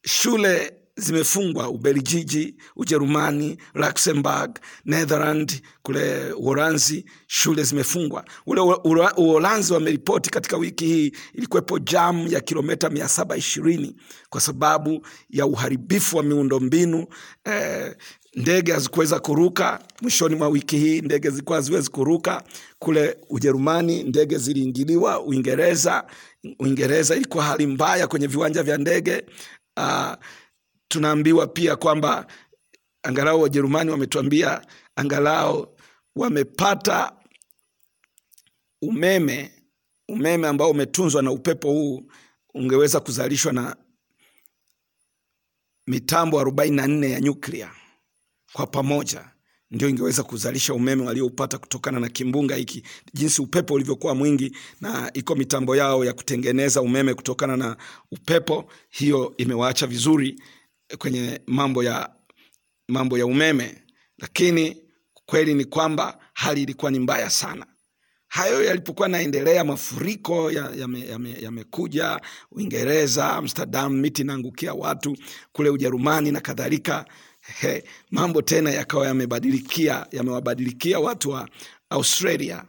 Shule 0.06 0.79
zimefungwa 1.00 1.70
Ubelgiji, 1.70 2.56
Ujerumani, 2.76 3.58
Luxembourg, 3.74 4.60
Netherland, 4.86 5.62
kule 5.82 6.32
Uholanzi, 6.34 7.06
shule 7.28 7.64
zimefungwa. 7.64 8.26
Ule 8.46 8.62
Uholanzi 9.18 9.74
wameripoti 9.74 10.30
katika 10.30 10.58
wiki 10.58 10.86
hii 10.86 11.12
ilikuwepo 11.34 11.80
jam 11.80 12.28
ya 12.28 12.40
kilomita 12.42 12.90
mia 12.90 13.08
saba 13.10 13.38
ishirini 13.38 13.96
kwa 14.30 14.42
sababu 14.42 15.06
ya 15.30 15.46
uharibifu 15.46 16.18
wa 16.18 16.24
miundombinu 16.24 17.08
eh, 17.46 17.96
ndege 18.36 18.72
hazikuweza 18.74 19.20
kuruka 19.20 19.80
mwishoni 20.02 20.36
mwa 20.36 20.48
wiki 20.48 20.78
hii, 20.78 21.02
ndege 21.02 21.30
zilikuwa 21.30 21.56
haziwezi 21.58 21.90
kuruka 21.90 22.44
kule 22.80 23.18
Ujerumani, 23.30 24.04
ndege 24.04 24.38
ziliingiliwa. 24.38 25.22
Uingereza, 25.22 26.04
Uingereza 26.60 27.16
ilikuwa 27.16 27.44
hali 27.44 27.68
mbaya 27.68 28.08
kwenye 28.08 28.28
viwanja 28.28 28.64
vya 28.64 28.78
ndege. 28.78 29.24
Uh, 29.78 30.14
tunaambiwa 30.94 31.48
pia 31.48 31.76
kwamba 31.76 32.28
angalau 33.04 33.42
Wajerumani 33.42 33.92
wametuambia 33.92 34.62
angalau 34.96 35.78
wamepata 36.16 37.14
umeme, 38.82 39.52
umeme 40.10 40.48
ambao 40.48 40.72
umetunzwa 40.72 41.22
na 41.22 41.32
upepo 41.32 41.72
huu 41.72 42.12
ungeweza 42.54 43.00
kuzalishwa 43.00 43.54
na 43.54 43.76
mitambo 45.88 46.40
arobaini 46.40 46.76
na 46.76 46.88
nne 46.88 47.12
ya 47.12 47.20
nyuklia 47.22 47.72
kwa 48.54 48.68
pamoja 48.68 49.26
ndio 49.72 49.90
ingeweza 49.90 50.24
kuzalisha 50.24 50.74
umeme 50.74 51.04
walioupata 51.06 51.58
kutokana 51.58 52.00
na 52.00 52.10
kimbunga 52.10 52.56
hiki, 52.56 52.84
jinsi 53.14 53.42
upepo 53.42 53.74
ulivyokuwa 53.74 54.16
mwingi, 54.16 54.56
na 54.82 55.12
iko 55.14 55.36
mitambo 55.36 55.76
yao 55.76 56.06
ya 56.06 56.14
kutengeneza 56.14 56.82
umeme 56.82 57.14
kutokana 57.14 57.58
na 57.58 57.78
upepo. 58.12 58.72
Hiyo 58.90 59.34
imewaacha 59.38 59.88
vizuri 59.88 60.42
kwenye 60.98 61.42
mambo 61.48 61.84
ya 61.84 62.10
mambo 62.88 63.18
ya 63.18 63.26
umeme, 63.26 63.84
lakini 64.18 64.78
kweli 65.26 65.54
ni 65.54 65.66
kwamba 65.66 66.20
hali 66.34 66.64
ilikuwa 66.64 66.92
ni 66.92 67.00
mbaya 67.00 67.30
sana. 67.30 67.66
Hayo 68.28 68.64
yalipokuwa 68.64 69.08
naendelea, 69.08 69.64
mafuriko 69.64 70.52
yamekuja 71.42 72.04
ya 72.04 72.10
ya 72.12 72.22
Uingereza, 72.52 73.34
Amsterdam, 73.34 73.94
miti 73.94 74.22
inaangukia 74.22 74.74
watu 74.74 75.18
kule 75.52 75.70
Ujerumani 75.70 76.32
na 76.32 76.42
kadhalika. 76.42 77.06
He, 77.60 77.84
mambo 78.12 78.42
tena 78.42 78.72
yakawa 78.72 79.08
yamebadilikia 79.08 80.08
yamewabadilikia 80.12 81.00
watu 81.00 81.30
wa 81.30 81.50
Australia. 81.90 82.64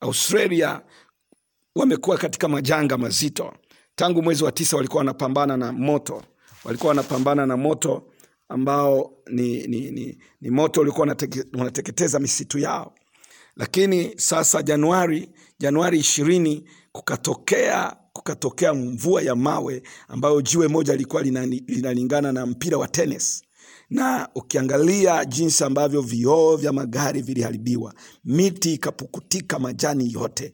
Australia 0.00 0.80
wamekuwa 1.76 2.18
katika 2.18 2.48
majanga 2.48 2.98
mazito 2.98 3.54
tangu 3.94 4.22
mwezi 4.22 4.44
wa 4.44 4.52
tisa, 4.52 4.76
walikuwa 4.76 4.98
wanapambana 4.98 5.56
na 5.56 5.72
moto, 5.72 6.22
walikuwa 6.64 6.88
wanapambana 6.88 7.46
na 7.46 7.56
moto 7.56 8.02
ambao 8.48 9.12
ni, 9.30 9.66
ni, 9.66 9.90
ni, 9.90 10.18
ni 10.40 10.50
moto 10.50 10.80
ulikuwa 10.80 11.16
unateketeza 11.54 12.18
misitu 12.18 12.58
yao, 12.58 12.94
lakini 13.56 14.12
sasa 14.16 14.62
Januari 14.62 15.28
Januari 15.58 15.98
ishirini 15.98 16.64
kukatokea 16.92 17.96
kukatokea 18.12 18.74
mvua 18.74 19.22
ya 19.22 19.34
mawe 19.34 19.82
ambayo 20.08 20.40
jiwe 20.42 20.68
moja 20.68 20.92
lilikuwa 20.92 21.22
linalingana 21.22 22.32
na 22.32 22.46
mpira 22.46 22.78
wa 22.78 22.88
tenis 22.88 23.42
na 23.90 24.28
ukiangalia 24.34 25.24
jinsi 25.24 25.64
ambavyo 25.64 26.00
vioo 26.02 26.56
vya 26.56 26.72
magari 26.72 27.22
viliharibiwa, 27.22 27.94
miti 28.24 28.72
ikapukutika, 28.74 29.58
majani 29.58 30.12
yote, 30.12 30.52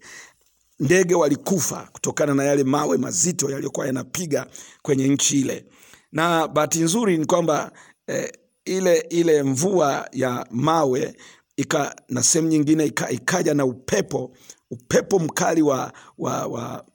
ndege 0.80 1.14
walikufa 1.14 1.88
kutokana 1.92 2.34
na 2.34 2.44
yale 2.44 2.64
mawe 2.64 2.96
mazito 2.98 3.50
yaliyokuwa 3.50 3.86
yanapiga 3.86 4.46
kwenye 4.82 5.08
nchi 5.08 5.40
ile. 5.40 5.66
Na 6.12 6.48
bahati 6.48 6.80
nzuri 6.80 7.18
ni 7.18 7.26
kwamba 7.26 7.72
eh, 8.06 8.32
ile 8.64 8.98
ile 9.10 9.42
mvua 9.42 10.08
ya 10.12 10.46
mawe 10.50 11.16
ika, 11.56 11.96
na 12.08 12.22
sehemu 12.22 12.48
nyingine 12.48 12.84
ika, 12.86 13.10
ikaja 13.10 13.54
na 13.54 13.64
upepo 13.64 14.36
upepo 14.70 15.18
mkali 15.18 15.62
wa, 15.62 15.92
wa, 16.18 16.46
wa, 16.46 16.86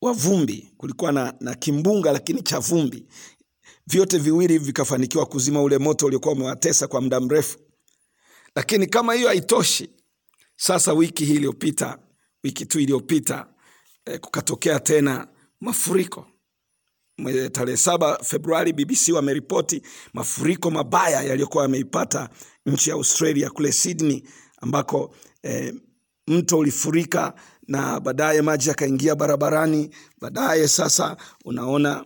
wa 0.00 0.12
vumbi. 0.12 0.72
Kulikuwa 0.76 1.12
na, 1.12 1.34
na 1.40 1.54
kimbunga 1.54 2.12
lakini 2.12 2.42
cha 2.42 2.58
vumbi 2.60 3.06
vyote 3.86 4.18
viwili 4.18 4.58
vikafanikiwa 4.58 5.26
kuzima 5.26 5.62
ule 5.62 5.78
moto 5.78 6.06
uliokuwa 6.06 6.34
umewatesa 6.34 6.88
kwa 6.88 7.00
muda 7.00 7.20
mrefu. 7.20 7.58
Lakini 8.56 8.86
kama 8.86 9.14
hiyo 9.14 9.28
haitoshi, 9.28 9.90
sasa 10.56 10.92
wiki 10.92 11.24
hii 11.24 11.34
iliyopita, 11.34 11.98
wiki 12.44 12.66
tu 12.66 12.80
iliyopita 12.80 13.46
eh, 14.06 14.20
kukatokea 14.20 14.80
tena 14.80 15.28
mafuriko. 15.60 16.26
Tarehe 17.52 17.76
saba 17.76 18.18
Februari, 18.24 18.72
BBC 18.72 19.08
wameripoti 19.12 19.82
mafuriko 20.12 20.70
mabaya 20.70 21.22
yaliyokuwa 21.22 21.62
yameipata 21.64 22.28
nchi 22.66 22.90
ya 22.90 22.96
Australia 22.96 23.50
kule 23.50 23.72
Sydney, 23.72 24.22
ambako 24.60 25.14
eh, 25.42 25.74
mto 26.26 26.58
ulifurika 26.58 27.34
na 27.68 28.00
baadaye 28.00 28.42
maji 28.42 28.68
yakaingia 28.68 29.14
barabarani. 29.14 29.94
Baadaye 30.20 30.68
sasa 30.68 31.16
unaona 31.44 32.04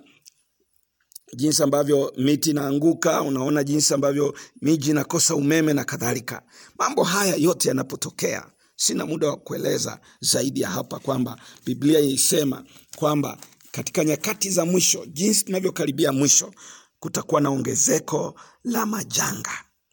jinsi 1.36 1.62
ambavyo 1.62 2.12
miti 2.18 2.50
inaanguka, 2.50 3.22
unaona 3.22 3.64
jinsi 3.64 3.94
ambavyo 3.94 4.34
miji 4.62 4.90
inakosa 4.90 5.34
umeme 5.34 5.72
na 5.72 5.84
kadhalika. 5.84 6.42
Mambo 6.78 7.02
haya 7.04 7.34
yote 7.36 7.68
yanapotokea, 7.68 8.46
sina 8.76 9.06
muda 9.06 9.28
wa 9.28 9.36
kueleza 9.36 10.00
zaidi 10.20 10.60
ya 10.60 10.70
hapa 10.70 10.98
kwamba 10.98 11.38
Biblia 11.64 12.00
isema 12.00 12.64
kwamba 12.96 13.38
katika 13.76 14.04
nyakati 14.04 14.50
za 14.50 14.64
mwisho, 14.64 15.06
jinsi 15.06 15.44
tunavyokaribia 15.44 16.12
mwisho, 16.12 16.54
kutakuwa 16.98 17.40
na 17.40 17.50
ongezeko 17.50 18.40
la 18.64 18.86
majanga. 18.86 19.50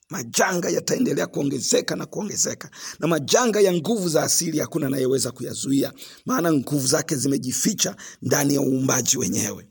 Majanga 0.10 0.70
yataendelea 0.70 1.28
kuongezeka 1.28 1.96
na 1.96 2.06
kuongezeka, 2.06 2.70
na 3.00 3.08
majanga 3.08 3.62
ya 3.62 3.74
nguvu 3.74 4.10
za 4.10 4.24
asili 4.24 4.60
hakuna 4.60 4.88
anayeweza 4.88 5.32
kuyazuia, 5.32 5.94
maana 6.26 6.54
nguvu 6.54 6.88
zake 6.88 7.16
zimejificha 7.16 7.96
ndani 8.22 8.54
ya 8.56 8.62
uumbaji 8.62 9.18
wenyewe 9.18 9.68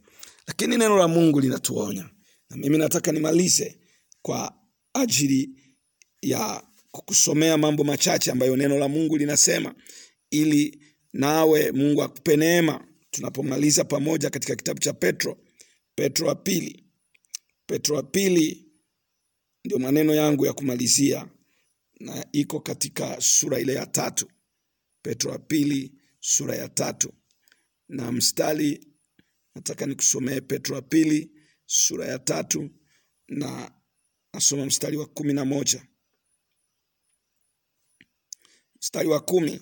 lakini 0.47 0.77
neno 0.77 0.97
la 0.97 1.09
Mungu 1.09 1.41
linatuonya, 1.41 2.11
na 2.51 2.57
mimi 2.57 2.79
nataka 2.79 3.13
nimalize 3.13 3.79
kwa 4.23 4.55
ajili 4.95 5.51
ya 6.23 6.63
kukusomea 6.91 7.59
mambo 7.59 7.85
machache 7.85 8.31
ambayo 8.31 8.57
neno 8.57 8.79
la 8.79 8.89
Mungu 8.89 9.17
linasema, 9.17 9.75
ili 10.31 10.83
nawe 11.13 11.73
Mungu 11.73 12.03
akupe 12.03 12.37
neema 12.37 12.85
tunapomaliza 13.13 13.85
pamoja 13.85 14.31
katika 14.31 14.57
kitabu 14.57 14.81
cha 14.81 14.93
Petro, 14.93 15.39
Petro 15.95 16.27
wa 16.29 16.35
pili. 16.35 16.85
Petro 17.67 17.97
wa 17.97 18.03
pili 18.03 18.73
ndio 19.65 19.79
maneno 19.79 20.15
yangu 20.15 20.47
ya 20.47 20.53
kumalizia, 20.53 21.29
na 22.01 22.27
iko 22.33 22.61
katika 22.61 23.21
sura 23.21 23.59
ile 23.59 23.75
ya 23.75 23.87
tatu. 23.87 24.31
Petro 25.03 25.31
wa 25.31 25.39
pili 25.39 25.93
sura 26.21 26.57
ya 26.57 26.69
tatu 26.69 27.13
na 27.89 28.13
mstari 28.13 28.87
nataka 29.55 29.87
nikusomee 29.87 30.41
Petro 30.41 30.75
wa 30.77 30.83
pili 30.83 31.31
sura 31.67 32.07
ya 32.07 32.19
tatu 32.19 32.71
na 33.29 33.73
nasoma 34.35 34.67
mstari 34.67 34.97
wa 34.97 35.07
kumi 35.07 35.33
na 35.33 35.45
moja 35.45 35.87
mstari 38.81 39.09
wa 39.09 39.21
kumi 39.21 39.61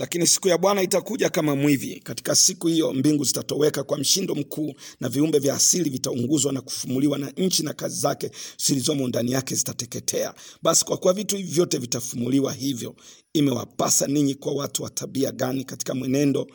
lakini 0.00 0.26
siku 0.26 0.48
ya 0.48 0.58
Bwana 0.58 0.82
itakuja 0.82 1.28
kama 1.30 1.56
mwivi. 1.56 2.00
Katika 2.04 2.34
siku 2.34 2.66
hiyo 2.66 2.92
mbingu 2.92 3.24
zitatoweka 3.24 3.84
kwa 3.84 3.98
mshindo 3.98 4.34
mkuu, 4.34 4.74
na 5.00 5.08
viumbe 5.08 5.38
vya 5.38 5.54
asili 5.54 5.90
vitaunguzwa 5.90 6.52
na 6.52 6.60
kufumuliwa, 6.60 7.18
na 7.18 7.30
nchi 7.36 7.62
na 7.62 7.72
kazi 7.72 8.00
zake 8.00 8.30
zilizomo 8.66 9.08
ndani 9.08 9.32
yake 9.32 9.54
zitateketea. 9.54 10.34
Basi 10.62 10.84
kwa 10.84 10.96
kuwa 10.96 11.12
vitu 11.12 11.36
hivi 11.36 11.52
vyote 11.52 11.78
vitafumuliwa, 11.78 12.52
hivyo 12.52 12.96
imewapasa 13.32 14.06
ninyi 14.06 14.34
kwa 14.34 14.52
watu 14.52 14.82
wa 14.82 14.90
tabia 14.90 15.32
gani 15.32 15.64
katika 15.64 15.94
mwenendo 15.94 16.46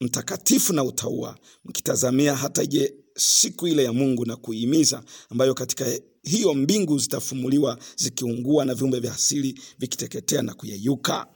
mtakatifu 0.00 0.72
na 0.72 0.84
utaua, 0.84 1.38
mkitazamia 1.64 2.36
hata 2.36 2.66
je 2.66 2.94
siku 3.16 3.66
ile 3.68 3.84
ya 3.84 3.92
Mungu 3.92 4.24
na 4.26 4.36
kuihimiza, 4.36 5.02
ambayo 5.30 5.54
katika 5.54 5.98
hiyo 6.22 6.54
mbingu 6.54 6.98
zitafumuliwa 6.98 7.78
zikiungua, 7.96 8.64
na 8.64 8.74
viumbe 8.74 9.00
vya 9.00 9.14
asili 9.14 9.60
vikiteketea 9.78 10.42
na 10.42 10.54
kuyeyuka. 10.54 11.26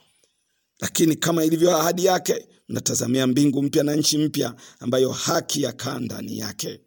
Lakini 0.83 1.15
kama 1.15 1.43
ilivyo 1.45 1.77
ahadi 1.77 2.05
yake, 2.05 2.45
mnatazamia 2.69 3.27
mbingu 3.27 3.63
mpya 3.63 3.83
na 3.83 3.95
nchi 3.95 4.17
mpya, 4.17 4.55
ambayo 4.79 5.09
haki 5.11 5.61
yakaa 5.61 5.99
ndani 5.99 6.37
yake. 6.39 6.79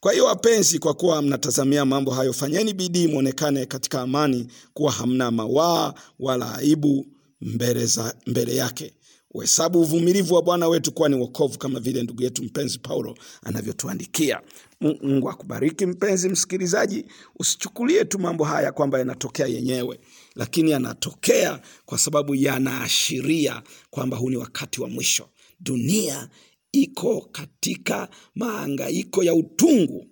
Kwa 0.00 0.12
hiyo 0.12 0.24
wapenzi, 0.24 0.78
kwa 0.78 0.94
kuwa 0.94 1.22
mnatazamia 1.22 1.84
mambo 1.84 2.10
hayo, 2.10 2.32
fanyeni 2.32 2.74
bidii 2.74 3.06
mwonekane 3.06 3.66
katika 3.66 4.00
amani, 4.00 4.46
kuwa 4.74 4.92
hamna 4.92 5.30
mawaa 5.30 5.94
wala 6.18 6.54
aibu 6.54 7.06
mbele, 7.40 7.86
za, 7.86 8.14
mbele 8.26 8.56
yake. 8.56 8.94
Uhesabu 9.34 9.80
uvumilivu 9.80 10.34
wa 10.34 10.42
Bwana 10.42 10.68
wetu 10.68 10.92
kuwa 10.92 11.08
ni 11.08 11.14
wokovu, 11.16 11.58
kama 11.58 11.80
vile 11.80 12.02
ndugu 12.02 12.22
yetu 12.22 12.42
mpenzi 12.44 12.78
Paulo 12.78 13.18
anavyotuandikia. 13.42 14.40
Mungu 14.80 15.30
akubariki 15.30 15.86
mpenzi 15.86 16.28
msikilizaji. 16.28 17.04
Usichukulie 17.38 18.04
tu 18.04 18.18
mambo 18.18 18.44
haya 18.44 18.72
kwamba 18.72 18.98
yanatokea 18.98 19.46
yenyewe, 19.46 20.00
lakini 20.34 20.70
yanatokea 20.70 21.60
kwa 21.86 21.98
sababu 21.98 22.34
yanaashiria 22.34 23.62
kwamba 23.90 24.16
huu 24.16 24.30
ni 24.30 24.36
wakati 24.36 24.80
wa 24.82 24.88
mwisho. 24.88 25.28
Dunia 25.60 26.28
iko 26.72 27.28
katika 27.32 28.08
maangaiko 28.34 29.22
ya 29.24 29.34
utungu 29.34 30.06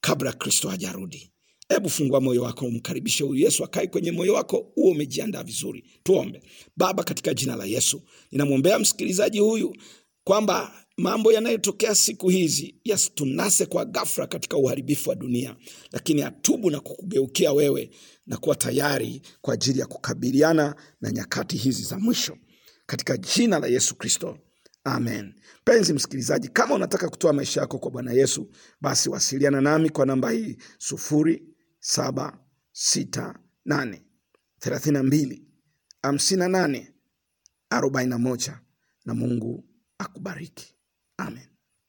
kabla 0.00 0.32
Kristo 0.32 0.68
hajarudi. 0.68 1.31
Hebu 1.72 1.90
fungua 1.90 2.20
moyo 2.20 2.42
wako, 2.42 2.66
umkaribishe 2.66 3.24
huyu 3.24 3.44
Yesu 3.44 3.64
akae 3.64 3.86
kwenye 3.86 4.12
moyo 4.12 4.34
wako, 4.34 4.72
huo 4.74 4.90
umejiandaa 4.90 5.42
vizuri. 5.42 5.84
Tuombe. 6.02 6.42
Baba, 6.76 7.04
katika 7.04 7.34
jina 7.34 7.56
la 7.56 7.64
Yesu 7.64 8.02
ninamwombea 8.32 8.78
msikilizaji 8.78 9.38
huyu 9.38 9.76
kwamba 10.24 10.72
mambo 10.96 11.32
yanayotokea 11.32 11.94
siku 11.94 12.28
hizi 12.28 12.74
yasitunase 12.84 13.66
kwa 13.66 13.84
ghafla 13.84 14.26
katika 14.26 14.56
uharibifu 14.56 15.10
wa 15.10 15.14
dunia, 15.16 15.56
lakini 15.92 16.22
atubu 16.22 16.70
na 16.70 16.80
kukugeukia 16.80 17.52
wewe 17.52 17.90
na 18.26 18.36
kuwa 18.36 18.56
tayari 18.56 19.22
kwa 19.40 19.54
ajili 19.54 19.80
ya 19.80 19.86
kukabiliana 19.86 20.74
na 21.00 21.10
nyakati 21.10 21.56
hizi 21.56 21.82
za 21.82 21.98
mwisho, 21.98 22.36
katika 22.86 23.16
jina 23.16 23.58
la 23.58 23.66
Yesu 23.66 23.94
Kristo. 23.94 24.38
Amen. 24.84 25.34
Mpenzi 25.62 25.92
msikilizaji, 25.92 26.48
kama 26.48 26.74
unataka 26.74 27.08
kutoa 27.08 27.32
maisha 27.32 27.60
yako 27.60 27.78
kwa 27.78 27.90
Bwana 27.90 28.12
Yesu, 28.12 28.50
basi 28.80 29.08
wasiliana 29.10 29.60
nami 29.60 29.90
kwa 29.90 30.06
namba 30.06 30.30
hii 30.30 30.56
sufuri 30.78 31.42
saba 31.84 32.38
sita 32.72 33.38
nane 33.64 34.04
thelathini 34.58 34.92
na 34.94 35.02
mbili 35.02 35.48
hamsini 36.02 36.38
na 36.40 36.48
nane 36.48 36.94
arobaini 37.70 38.10
na 38.10 38.18
moja 38.18 38.60
na 39.04 39.14
Mungu 39.14 39.64
akubariki. 39.98 40.74
Amen. 41.16 41.48